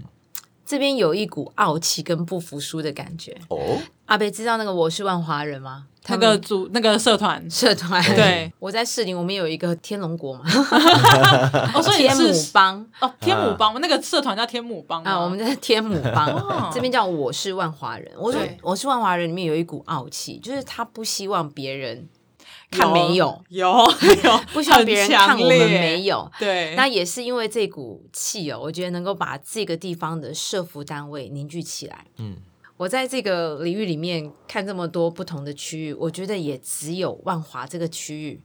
[0.64, 3.36] 这边有一股傲气跟不服输的感觉。
[3.48, 5.86] 哦，阿北知道那个我是万华人吗？
[6.08, 10.44] 那个组那个社团社团对，我在士林，我们有一个天龙国嘛。
[11.72, 15.18] 哦，所以天母帮哦，天母帮，那个社团叫天母帮啊。
[15.18, 18.12] 我们在天母帮，这边叫我是万华人。
[18.18, 22.06] 我说我是万华人，里面有一股傲气，就是他不希望别人。
[22.74, 23.68] 看没有，有
[24.24, 26.30] 有， 不需要别人看我们没有。
[26.38, 32.06] 对，那也是因为这股气哦，我觉得能够把这个地方的社福单位凝聚起来。
[32.18, 32.36] 嗯，
[32.76, 38.40] 我在这个领域里面看这么多不同的区域，我觉得也只有万华这个区域，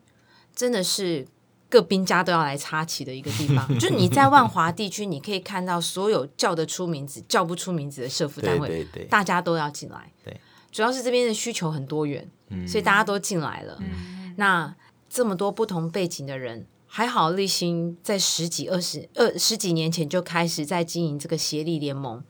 [0.56, 1.28] 真的是
[1.68, 3.68] 各兵家都要来插旗的一个地方。
[3.80, 10.12] 就是你在万华地区，你可以看到所有叫得出名字、叫不出名字的社福单位，对对对，大家都要进来。
[10.24, 10.40] 对，
[10.72, 13.78] 主要是这边的需求很多元，嗯，所以大家都进来了。
[13.82, 14.19] 嗯。
[14.40, 14.74] 那
[15.10, 22.24] 这么多不同背景的人，还好立新在十几、二十、二十几年前就开始在经营这个协力联盟。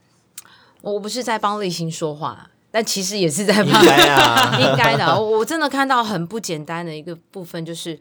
[0.82, 5.22] 我不是在帮立新说话，但其实也是在帮，应该啊， 应该的。
[5.22, 7.98] 我真的看到很不简单的一个部分，就是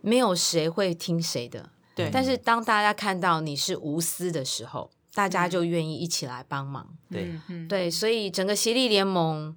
[0.00, 1.68] 没有谁会听谁的。
[1.94, 2.08] 对。
[2.10, 6.88] 但是当大家看到你是无私的时候，大家就愿意一起来帮忙。
[7.10, 9.54] 对，对，所以整个协力联盟。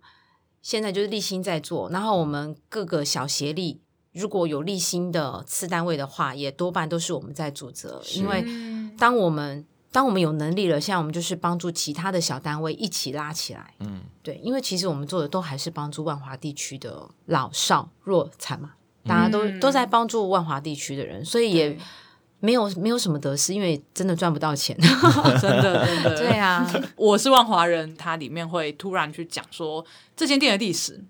[0.61, 3.81] 现在就是立新在做，然后我们各个小协力，
[4.13, 8.01] 如果有立新的次单位的话，也多半都是我们在主责。
[8.15, 8.43] 因为
[8.97, 13.73] 当我们当我们有能力了，现在我们就是帮助其他的小单位一起拉起来。
[13.79, 18.73] 嗯，对，因为其实我们做的都还是帮助万华地区的老少弱残嘛，
[19.05, 21.77] 大家都、嗯、都在帮助万华地区的人，所以也
[22.39, 24.77] 没有没有什么得失，因为真的赚不到钱，
[25.41, 26.17] 真的真的。
[26.17, 26.65] 对啊，
[26.95, 29.85] 我是万华人，它里面会突然去讲说
[30.15, 31.01] 这间店的历史，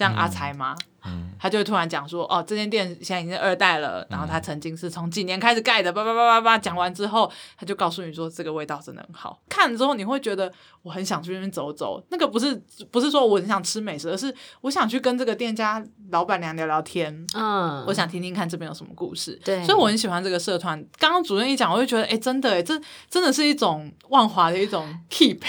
[0.00, 0.74] 像阿财吗？
[0.78, 9.40] 嗯嗯，他就会突然讲说，哦，这间店现在已经是二代了，然后他曾经是从几年开始盖的，叭叭叭叭叭，讲完之后，他就告诉你说，这个味道真的很好。
[9.48, 12.04] 看了之后，你会觉得我很想去那边走走。
[12.10, 12.54] 那个不是
[12.90, 17.26] 不是说我很想吃美食，而是我想去跟这个店家老板娘聊聊天。
[17.34, 19.40] 嗯，我想听听看这边有什么故事。
[19.42, 20.78] 对，所以我很喜欢这个社团。
[20.98, 22.78] 刚刚主任一讲，我就觉得，哎，真的，哎，这
[23.08, 25.40] 真的是一种万华的一种 keep。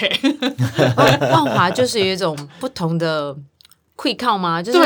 [0.96, 3.36] 万华就是有一种不同的。
[4.02, 4.60] 会靠吗？
[4.60, 4.78] 就是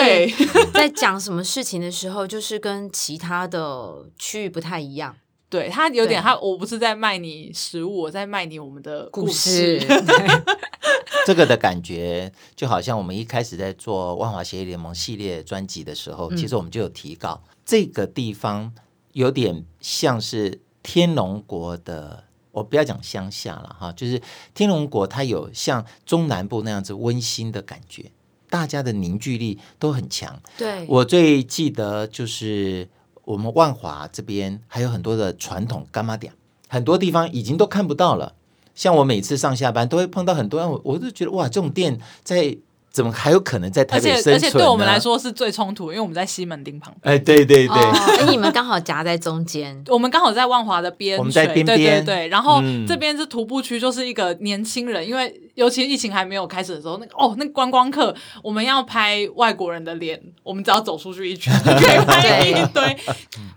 [0.74, 5.16] 在讲什么事情的时候，就是跟其他的区域不太一样。
[5.48, 9.78] 对，他有点，他我不是在卖你食物，我在卖你我们的故事。
[9.78, 9.96] 故事
[11.24, 18.70] 这个的感觉就好像我们一开始在做万华协议联盟系列专辑的时候，嗯、其实我们就有提到这个地方
[19.12, 24.20] 有点像是天龙国的，我不要讲乡下了哈，就是
[24.52, 28.12] 天龙国，它有像中南部那样子温馨的感觉。
[28.50, 30.40] 大家的凝聚力都很强。
[30.58, 32.88] 对，我最记得就是
[33.24, 36.32] 我们万华这边还有很多的传统干妈店，
[36.68, 38.34] 很多地方已经都看不到了。
[38.74, 42.58] 像我每次上下班都会碰到很多人，我我就觉得哇，这种店在。
[42.96, 44.34] 怎么还有可能在台北生存？
[44.34, 47.14] 而且，而且对我们来说是最冲突，因为我们在西门町旁边。
[47.14, 47.90] 哎，对对对，哎、
[48.22, 49.84] 哦，你们刚好夹在中间。
[49.88, 51.76] 我们刚好在万华的边，我们在边边。
[51.76, 62.96] 对对对，然后这边是徒步区，就是一个年轻人，嗯、因为尤其疫情还没有开始的时候，那个哦，那个观光客，我们要拍外国人的脸，我们只要走出去一圈就可以拍一堆。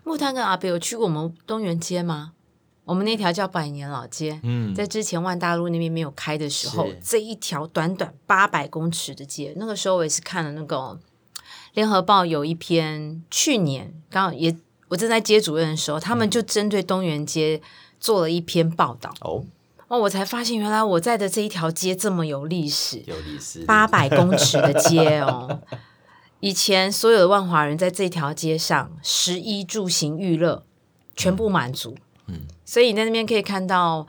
[0.04, 2.32] 木炭跟阿北有去过我们东园街吗？
[2.90, 11.00] 我们那条叫百年老街，嗯，在之前万大路那边没有开的时候，这一条短短八百公尺的街，那个时候我也是看了那个
[11.76, 17.62] 联合报有一篇，去年刚好也我正在接主任的时候，他们就针对东园街
[18.00, 19.14] 做了一篇报道。
[19.22, 19.46] 哦，
[19.88, 25.62] 哦，我才发现原来我在的这一条街这么有历史，有历史，八百公尺的街哦，
[26.42, 30.64] 以前所有的万华人在这条街上，食衣住行娱乐
[31.16, 31.96] 全部满足。
[32.26, 34.06] 嗯，所以你在那边可以看到，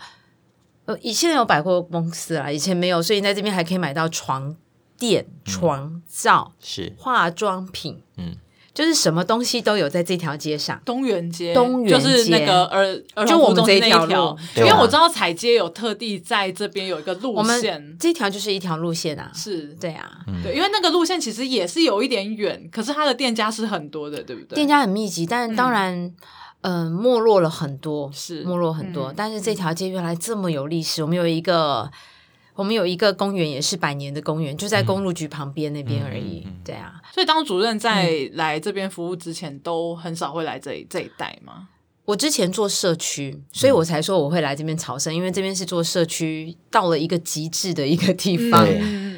[0.84, 4.54] 呃，以现在有百货公司啦，以前没有，所以你在这边还可以买到床
[4.98, 6.92] 垫、床罩、是。
[6.98, 8.36] 化妆品，嗯，
[8.74, 10.78] 就是什么东西都有在这条街上。
[10.84, 12.06] 东园街，东园街。
[12.06, 19.68] 就是那个儿，儿就我们这一条路，因为我知道彩街有特地在这边有一个路线，这条就是一条路线啊，是。
[19.80, 24.56] 对啊，嗯、对，因为那个路线其实也是有一点远，可是它的店家是很多的，对不对？
[24.56, 26.14] 店家很密集，但当然。
[26.62, 29.10] 嗯嗯，没落了很多，是没落很多。
[29.12, 31.90] 嗯、但是这条街原来这么有历史，我们有一个，
[32.54, 36.42] 我们有一个公园，也是百年的公园，就在公路局旁边那边而已。
[36.46, 41.68] 嗯、对啊，所以当主任在来这边服务之前，都很少会来这一这一带吗？
[42.06, 48.66] 我之前做社区，所以我才说我会来这边朝圣，因为这边是做社区到了一个极致的一个地方。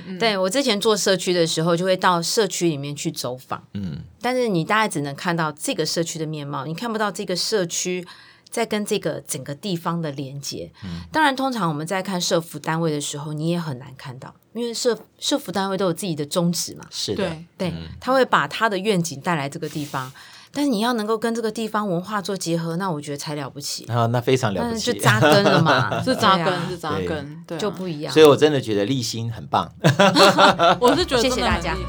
[0.06, 3.62] 嗯、对，我之前做社区的时候，就会到社区里面去走访。
[3.74, 8.06] 嗯，但是你大概只能看到这个社区的面貌，你看不到这个社区
[8.50, 10.70] 在跟这个整个地方的连接。
[10.84, 16.86] 嗯，当然，通常我们在看社服单位的时候，你也很难看到，因为社社服单位都有自己的宗旨嘛。
[16.90, 20.12] 是的，对，嗯、他会把他的愿景带来这个地方。
[20.54, 23.86] 但是你要能够跟这个地方文化做结合，那我觉得才了不起。
[23.86, 28.12] 啊，那非常了不起，就扎根了嘛， 是扎根，是扎根，对，就不一样。
[28.12, 29.72] 所以我真的觉得立新很棒，
[30.78, 31.74] 我是觉得谢谢大家。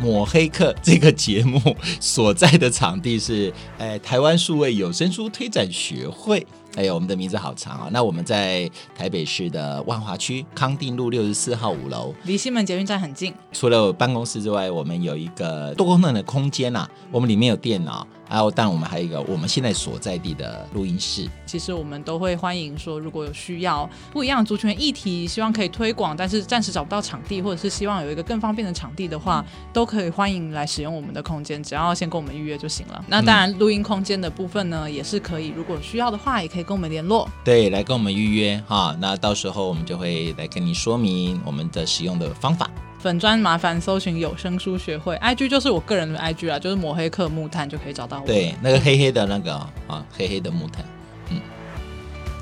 [0.00, 1.60] 抹黑客这个节目
[2.00, 6.44] 所在的场地是，呃，台湾数位有声书推展学会。
[6.76, 7.88] 哎呦，我们的名字好长啊！
[7.90, 13.34] 那我们在台北市的万华区康定路六十四号五楼，离西门捷运站很近。
[13.52, 18.06] 除了办公室之外，我们有一个多功能的空间呐、啊，我们里面有电脑。
[18.30, 21.26] 还有，但我们还有一个我们现在所在地的录音室。
[21.46, 33.02] 其实我们都会欢迎说，如果有需要不一样的族群议题，希望可以推广，但是暂时找不到场地，或者是希望有一个更方便的场地的话，嗯、都可以欢迎来使用我们的空间，只要先跟我们预约就行了。
[33.08, 37.28] 那当然，录音空间的部分呢，也是可以，如果需要的话，也可以跟我们联络。
[37.44, 42.70] 对，来跟我们预约哈，那到时候我们就会来跟你说明我们的使用的方法。
[42.98, 48.26] 粉砖麻烦搜寻有声书学会，IG 就是我个人的 IG 啦，就是抹黑客木炭就可以找到我。
[48.26, 49.54] 对，那个黑黑的那个
[49.86, 50.84] 啊，黑黑的木炭，
[51.30, 51.40] 嗯，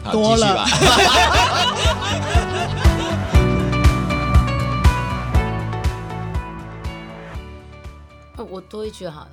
[0.03, 0.65] 好，多了。
[0.65, 0.97] 继续吧。
[8.49, 9.31] 我多一句好了。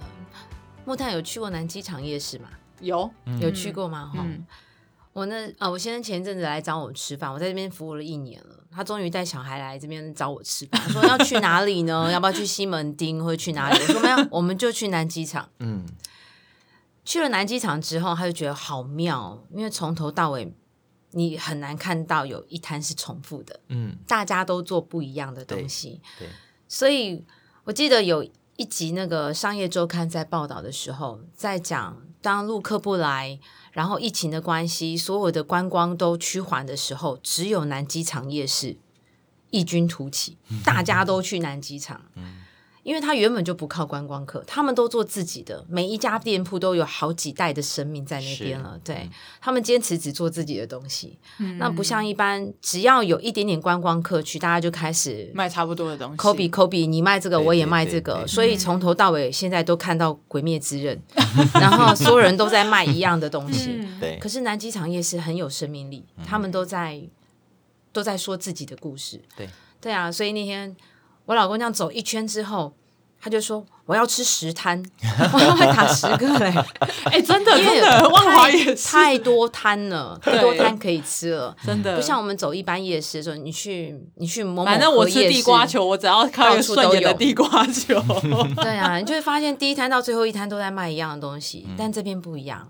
[0.85, 2.47] 木炭有去过南机场夜市吗？
[2.81, 3.09] 有，
[3.39, 4.11] 有去过吗？
[4.13, 4.43] 哈、嗯，
[5.13, 12.11] 我那啊，我先生前一阵子来找我吃饭，我在这边服务了一年了，他终于带小孩来这边找我吃饭，说要去哪里呢？
[12.11, 13.79] 要不要去西门町，或者去哪里？
[13.79, 15.47] 我说没有，我们就去南机场。
[15.59, 15.85] 嗯，
[17.05, 20.51] 去了南机场之后，他就觉得好妙，因为从头到尾
[21.11, 26.31] 你很难看到有一摊是重复的，嗯，大家都做不一样的东西，对，对，
[26.67, 27.23] 所以
[27.65, 28.27] 我记得有。
[28.55, 33.39] 一集那个商业周刊在报道的时候，在讲当陆客不来，
[33.73, 38.77] 然后疫情的关系，所有的观光都趋缓的时候，只有南机场夜市
[39.49, 41.99] 异军突起，大家都去南机场。
[42.83, 48.77] 因为他原本就不靠观光客，他们都做自己的，每一家店铺都有好几代的生命在那边了。
[48.83, 49.09] 对、嗯、
[49.39, 56.17] 他们坚持只做自己的东西，嗯、那不像一般，只要有一点点观光客去，大家就开始卖差不多的东西。
[56.17, 61.01] Kobe Kobe，你卖这个，我也卖这个，所以从头到尾现在都看到《鬼灭之刃
[61.61, 63.79] 》，然后所有人都在卖一样的东西。
[64.19, 67.01] 可是南机场夜市很有生命力，他们都在
[67.93, 69.21] 都在说自己的故事。
[69.37, 70.75] 对，对啊，所以那天。
[71.25, 72.73] 我老公这样走一圈之后，
[73.21, 74.83] 他就说：“我要吃十摊，
[75.33, 76.53] 我要打十个嘞！”
[77.05, 81.95] 哎、欸，真的真的，万华也是太多摊了，太多摊可以吃了，真的。
[81.95, 88.01] 不像我们走一般夜市的时候，你去你去某某，反正我吃地瓜球，我只要靠一个顺眼的地瓜球。
[88.61, 92.67] 对啊，你就会发现第一摊到最后一摊都在卖一样的东西，嗯、但这边不一样。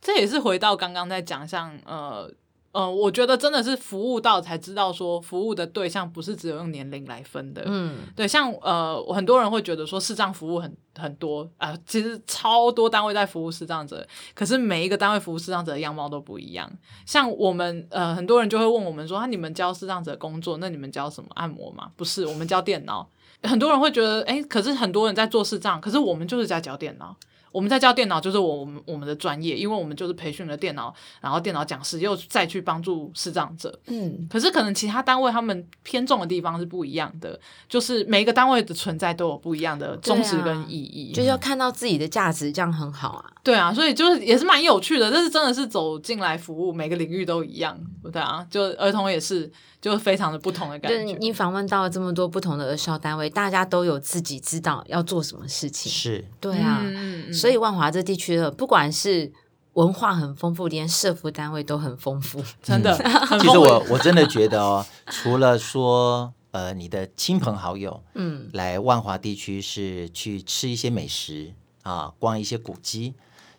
[0.00, 2.30] 这也是回到刚刚在讲，像呃。
[2.72, 7.62] 嗯、呃，我觉得真的是服务到才知道说，服务的对象不是只有用年龄来分的。
[7.66, 16.70] 嗯，对，像呃，很多人会觉得说视障服务很很多啊、呃，其实超多单位在服务视障者，可是每一个单位服务视障者的样貌都不一样。
[17.04, 21.90] 像我们呃，很多人就会问我们说，啊，你们教视障者工作，那你们教什么按摩吗？
[21.96, 23.08] 不是，我们教电脑。
[23.42, 27.16] 很多人会觉得，哎，可是很多人在做视障，可是我们就是在教电脑。
[27.52, 33.78] 我们在教电脑，就是我们我们的专业，因为我们就是培训了电脑，然后电脑讲师又再去帮助视障者。
[33.86, 37.38] 嗯，可是可能其他单位他们偏重的地方是不一样的，
[37.68, 43.30] 就是每一个单位的存在都有不一样的宗旨跟意义，就是要看到自己的价值，这样很好啊。
[43.42, 47.78] 对啊，所以就是也是蛮有趣的，但是真的是走进来服务，每个领域都一样，
[48.12, 49.50] 对啊，就儿童也是。
[49.82, 51.16] 就非常的不同的感觉。
[51.18, 55.90] 你访问到了这么多不同的儿少单位，大家都有自己知道要做什么事情。
[55.90, 56.80] 是，对啊。
[56.84, 59.32] 嗯、所以万华这地区的，不管是
[59.72, 62.96] 文化很丰富，连社福单位都很丰富， 真的。
[62.96, 73.14] 嗯、其实我我真的觉得哦，除了说呃你的亲朋好友，嗯，来万华地区是去吃一些美食啊，逛一些古迹，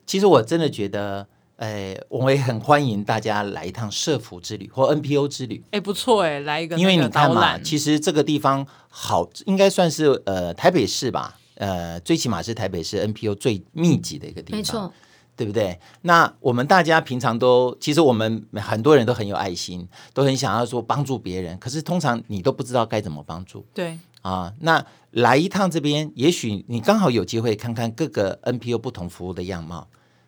[0.06, 1.28] 其实我真的觉得。
[1.58, 5.64] 哎，我也很欢迎大家来一趟社福之旅或 NPO 之旅。
[5.72, 6.76] 哎，不错哎，来一个。
[6.76, 14.92] 因为你看嘛，其实这个地方好，应该算是呃台北市吧，呃，最起码是台北市 NPO 最密集的一个地方，没错，
[15.38, 15.80] 对不对？
[16.02, 23.66] 那我们大家平常都，其实我们很多人都很有爱心，都很想要说帮助别人，可是通常你都不知道该怎么帮助。
[23.74, 29.88] 对啊，那来一趟这边，也许你刚好有机会看看各个 NPO 不同服务的样貌。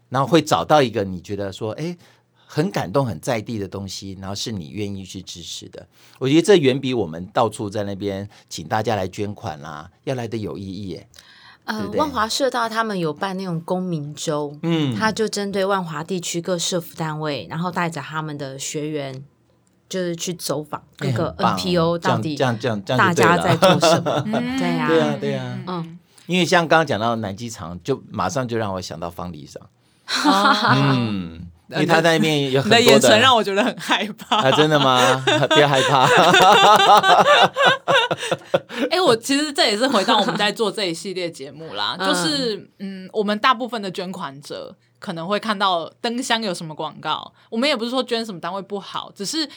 [0.09, 1.97] 然后会找到一个你觉得说，哎，
[2.45, 5.87] 很感动、很在地的东西，然后是你愿意去支持的。
[6.19, 11.01] 我觉得这远比我们到处在那边请大家来捐款啦、啊，要来的有意义。
[11.65, 19.25] 呃，对对万华社道他们有办那种公民周，嗯，他就针对万华地区各社服单位，然后带着他们的学员，
[19.88, 24.21] 就是去走访各个 NPO 到底这样这样这样大家在做什么？
[24.57, 29.61] 对 呀，对呀，对呀，嗯，因为像刚刚讲到南机场，就马上就让我想到方里长。
[30.75, 34.38] 嗯， 因为他在那边有很多的，的眼神让我觉得很害怕。
[34.38, 35.23] 啊，真的吗？
[35.49, 36.05] 不要害怕。
[38.89, 44.75] 哎、欸，我其实这也是回到我们在做这一系列节目啦，就是嗯，我们大部分的捐款者
[45.05, 49.47] 可能会看到灯箱有什么广告，我们也不是说捐什么单位不好，只是。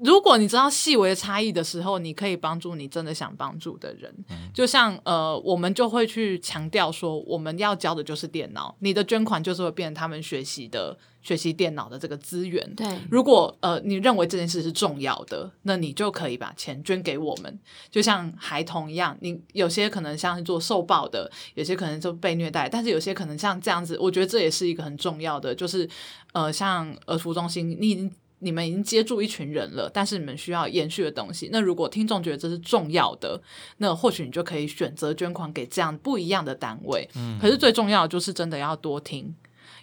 [0.00, 4.12] 如果你知道细微的差异的时候，你可以帮助你真的想帮助的人。
[4.28, 12.74] 嗯、就像呃，我们就会去强调说，我们要教的就是电脑，你的捐款就是会变成他们学习的、学习电脑的这个资源。
[12.74, 17.58] 对，如果呃你认为这件事是重要的，那你就可以把钱捐给我们。
[17.88, 25.88] 就像孩童一样，你有些可能像是做受暴的，有些可能就被虐待，但是有些可能像这样子，我觉得这也是一个很重要的，就是
[26.32, 28.10] 呃，像儿福中心，你已经。
[28.44, 31.48] 你们已经接住一群人了，但是你们需要延续的东西。
[31.50, 33.40] 那如果听众觉得这是重要的，
[33.78, 37.08] 那或许你就可以选择捐款给这样不一样的单位。
[37.16, 39.34] 嗯，可是最重要的就是真的要多听，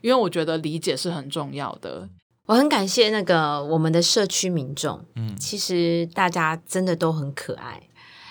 [0.01, 2.07] 因为我觉得理解是很重要的。
[2.45, 7.81] 我很感谢那个我们的社区民众，嗯，其实大家真的都很可爱，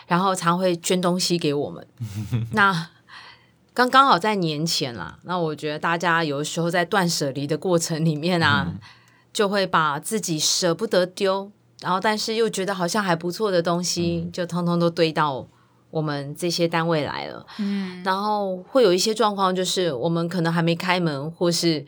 [0.06, 1.86] 然后常会捐东西给我们。
[2.54, 2.88] 那。
[3.72, 5.20] 刚刚好在年前啦。
[5.22, 8.78] 那我觉得大家有的时候在断舍离的过程里面啊，嗯、
[9.32, 11.50] 就会把自己舍不得丢，
[11.80, 15.46] 然后但是又觉得好像还不错的东西，嗯、就通通都堆到
[15.90, 17.46] 我们这些单位来了。
[17.58, 21.84] 嗯，然后会有一些状况，就是我们可能还没开门，或是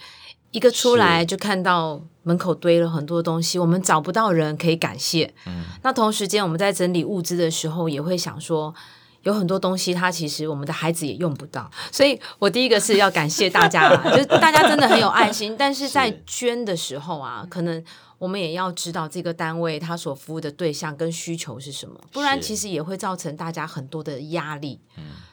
[0.51, 5.35] 一个出来就看到门口堆了很多东西，我们找不到人可以感谢。
[5.47, 8.75] 嗯，那同时间我们在整理物资的时候，也会想说。
[9.23, 15.55] 有很多东西，它其实我们的孩子也用不到，所以我第一个是要感谢大家， 就是大家真的很有爱心。
[15.59, 17.83] 但是在捐的时候啊，可能
[18.19, 24.81] 我们也要知道这个单位他所服务的对象跟需求是什么，不然其实也会造成大家很多的压力。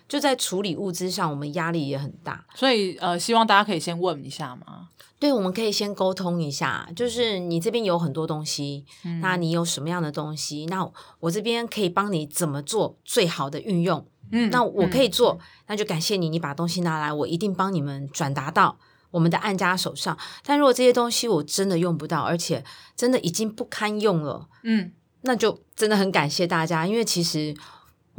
[0.10, 2.44] 就在处理物资上，我们压力也很大。
[2.56, 4.90] 所以呃，希望大家可以先问一下嘛。
[5.20, 10.66] 对，我们可以先沟通一下，就是你这边有很多东西，嗯、那你有什么样的东西？
[10.68, 10.90] 那
[11.20, 14.08] 我这边可以帮你怎么做最好的运用？
[14.32, 18.80] 嗯，那我可以做，嗯、那就感谢你，你把东西拿来，我一定帮你们转达到
[19.12, 20.18] 我们的案家手上。
[20.46, 22.64] 但如果这些东西我真的用不到，而且
[22.96, 27.54] 真的已经不堪用了，嗯，那就真的很感谢大家，因为其实。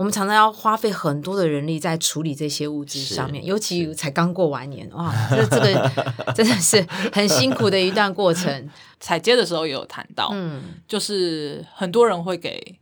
[0.01, 5.93] 我们常常要花费很多的人力在处理这些物资上面，尤其才刚过完年，哇，这这个
[6.35, 6.83] 真的是
[7.13, 8.71] 很辛苦的一段过程。
[8.99, 12.79] 采街的时候也有谈到，嗯，就是很多人会给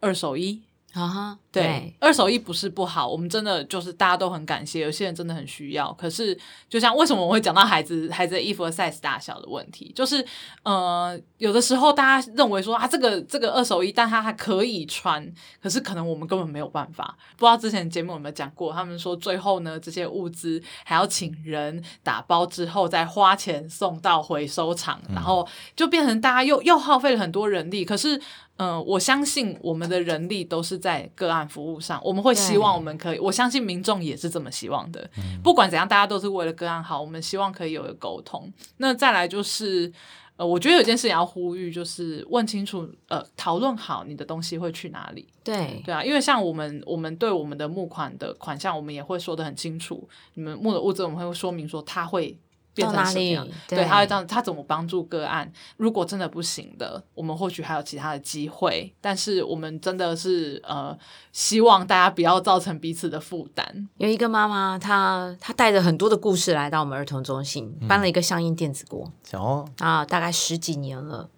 [0.00, 0.60] 二手衣。
[0.92, 5.92] 啊哈，uh 对，对二手衣不是不好，我们真的就是大家都很感谢，有些人真的很需要。
[5.92, 6.36] 可是，
[6.68, 10.24] 就像为什么我会讲到孩子孩子的衣服的 size 大小的问题，就是
[10.64, 15.24] 呃，有的时候大家认为说啊，这个这个二手衣，但它还可以穿，
[15.62, 17.16] 可是可能我们根本没有办法。
[17.36, 28.20] 不知道之前节目有没有讲过，他们说最后呢，这些物资还要请人打包之后再花钱送到回收厂，嗯、然后就变成大家又又耗费了很多人力，可是。
[28.60, 35.10] 嗯、呃，我相信我们的人力都是在个案服务上，我们会希望我们可以，我相信民众也是这么希望的。
[35.16, 38.52] 嗯、不管怎样，大家都是为了个案好，我们希望可以有一个沟通。
[38.76, 39.90] 那再来就是，
[40.36, 45.26] 呃，我觉得有件事也要呼吁，就是问清楚，呃，讨论好你的东西会去哪里。
[45.42, 50.06] 对对啊，因为像我们，我们对我们的募款的款项，我们也会说的很清楚。
[50.34, 52.36] 你们募的物资，我们会说明说它会。
[52.74, 53.46] 变成什么样？
[53.68, 55.50] 对，对，他会这样，他怎么帮助个案？
[55.76, 58.94] 如果真的不行的，我们或许还有其他的机会。
[59.00, 60.96] 但是我们真的是呃，
[61.32, 63.88] 希望大家不要造成彼此的负担。
[63.98, 71.28] 有一个妈妈，她她带着很多的故事来到我们儿童中心，搬了一个相应电子锅，哦、嗯，啊，大概十几年了。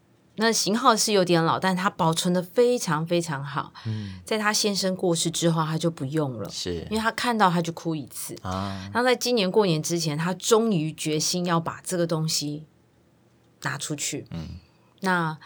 [0.42, 3.72] 那型号是有点老，但它保存的非常非常好。
[3.86, 8.90] 嗯，在他先生过世之后，他就不用了，是因为他看到他就哭一次啊。
[8.92, 12.66] 那在今年过年之前，他终于决心要把这个东西
[13.62, 14.26] 拿出去。
[14.32, 14.48] 嗯，
[15.00, 15.38] 那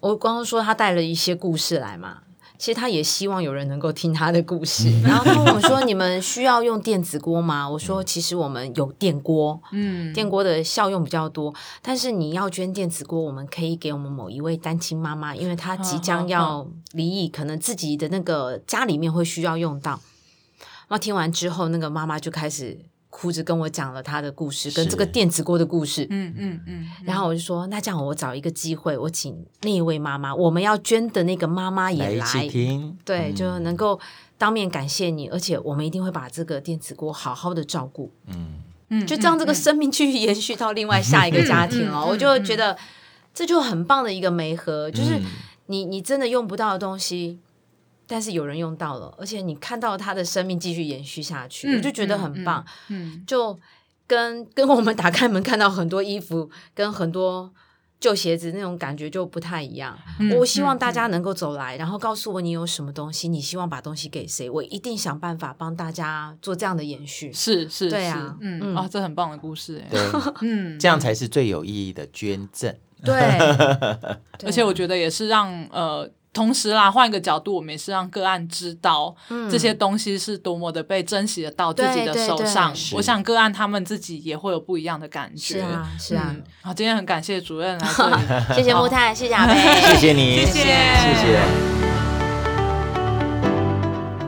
[0.00, 2.22] 我刚刚说他带了一些故事来嘛。
[2.62, 11.52] 其实他也希望有人能够听他的故事，然后他问我说：“你们需要用电子锅吗？”我说：“其实我们有电锅，嗯，电锅的效用比较多。
[11.82, 19.98] 但是你要捐电子锅，我们可以给我们某一位单亲妈妈，因为她即将要离异，可能自己的那个家里面会需要用到。”
[20.86, 22.78] 那听完之后，那个妈妈就开始。
[23.12, 26.06] 哭着跟我讲了他的故事，跟这个电子锅的故事。
[26.08, 26.88] 嗯嗯嗯。
[27.04, 34.00] 然后我就说，那这样我找一个机会，我请那一位妈妈，我们要捐的那个妈妈也来，来听，对，嗯、就能够
[34.38, 38.10] 当面感谢你，而且我们一定会把这个电子锅好好的照顾。
[38.28, 39.06] 嗯嗯。
[39.06, 42.78] 就这样，这个生命继续 延续到另外下一个家庭哦，我就觉得
[43.34, 45.20] 这就很棒的一个媒合，就是
[45.66, 47.38] 你你真的用不到的东西。
[48.12, 52.62] 但是有人用到了，而且你看到他的生命继续延续下去，嗯、我就觉得很棒。
[52.88, 53.58] 嗯，嗯就
[54.06, 57.50] 跟跟我们打开门看到很多衣服跟很多
[57.98, 59.98] 旧鞋子那种感觉就不太一样。
[60.20, 67.32] 嗯、我希望大家能够走来，嗯、然后告诉我你有什么东西，你希望把东西给谁，我一定想办法帮大家做这样的延续。
[67.32, 69.98] 是是，对啊，嗯啊、这很棒的故事，对，
[70.42, 72.76] 嗯，这样才是最有意义的捐赠。
[73.02, 73.14] 对，
[74.44, 76.10] 而且我觉得也是让呃。
[76.32, 79.14] 同时啦，换一个角度，我们也是让个案知道
[79.50, 82.74] 这些东西是多么的被珍惜的到自己的手上。
[82.94, 85.58] 我想个案他们自己也会有不一样的感觉。
[85.58, 86.34] 是啊，是啊。
[86.62, 88.16] 好，今天很感谢主任来这里，
[88.56, 89.54] 谢谢木炭，谢谢阿飞，
[89.92, 91.38] 谢谢你， 谢谢，谢谢。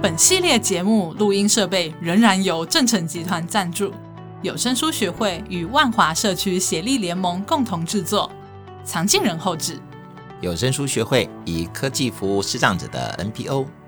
[0.02, 3.90] 本系列节目录音设备仍然由正成集团赞助，
[4.42, 8.30] 有声书学会与万华社区协力联盟共同制作，
[8.84, 9.80] 藏镜人后制。
[10.44, 13.83] 有声书学会以科技服务视障者的 NPO。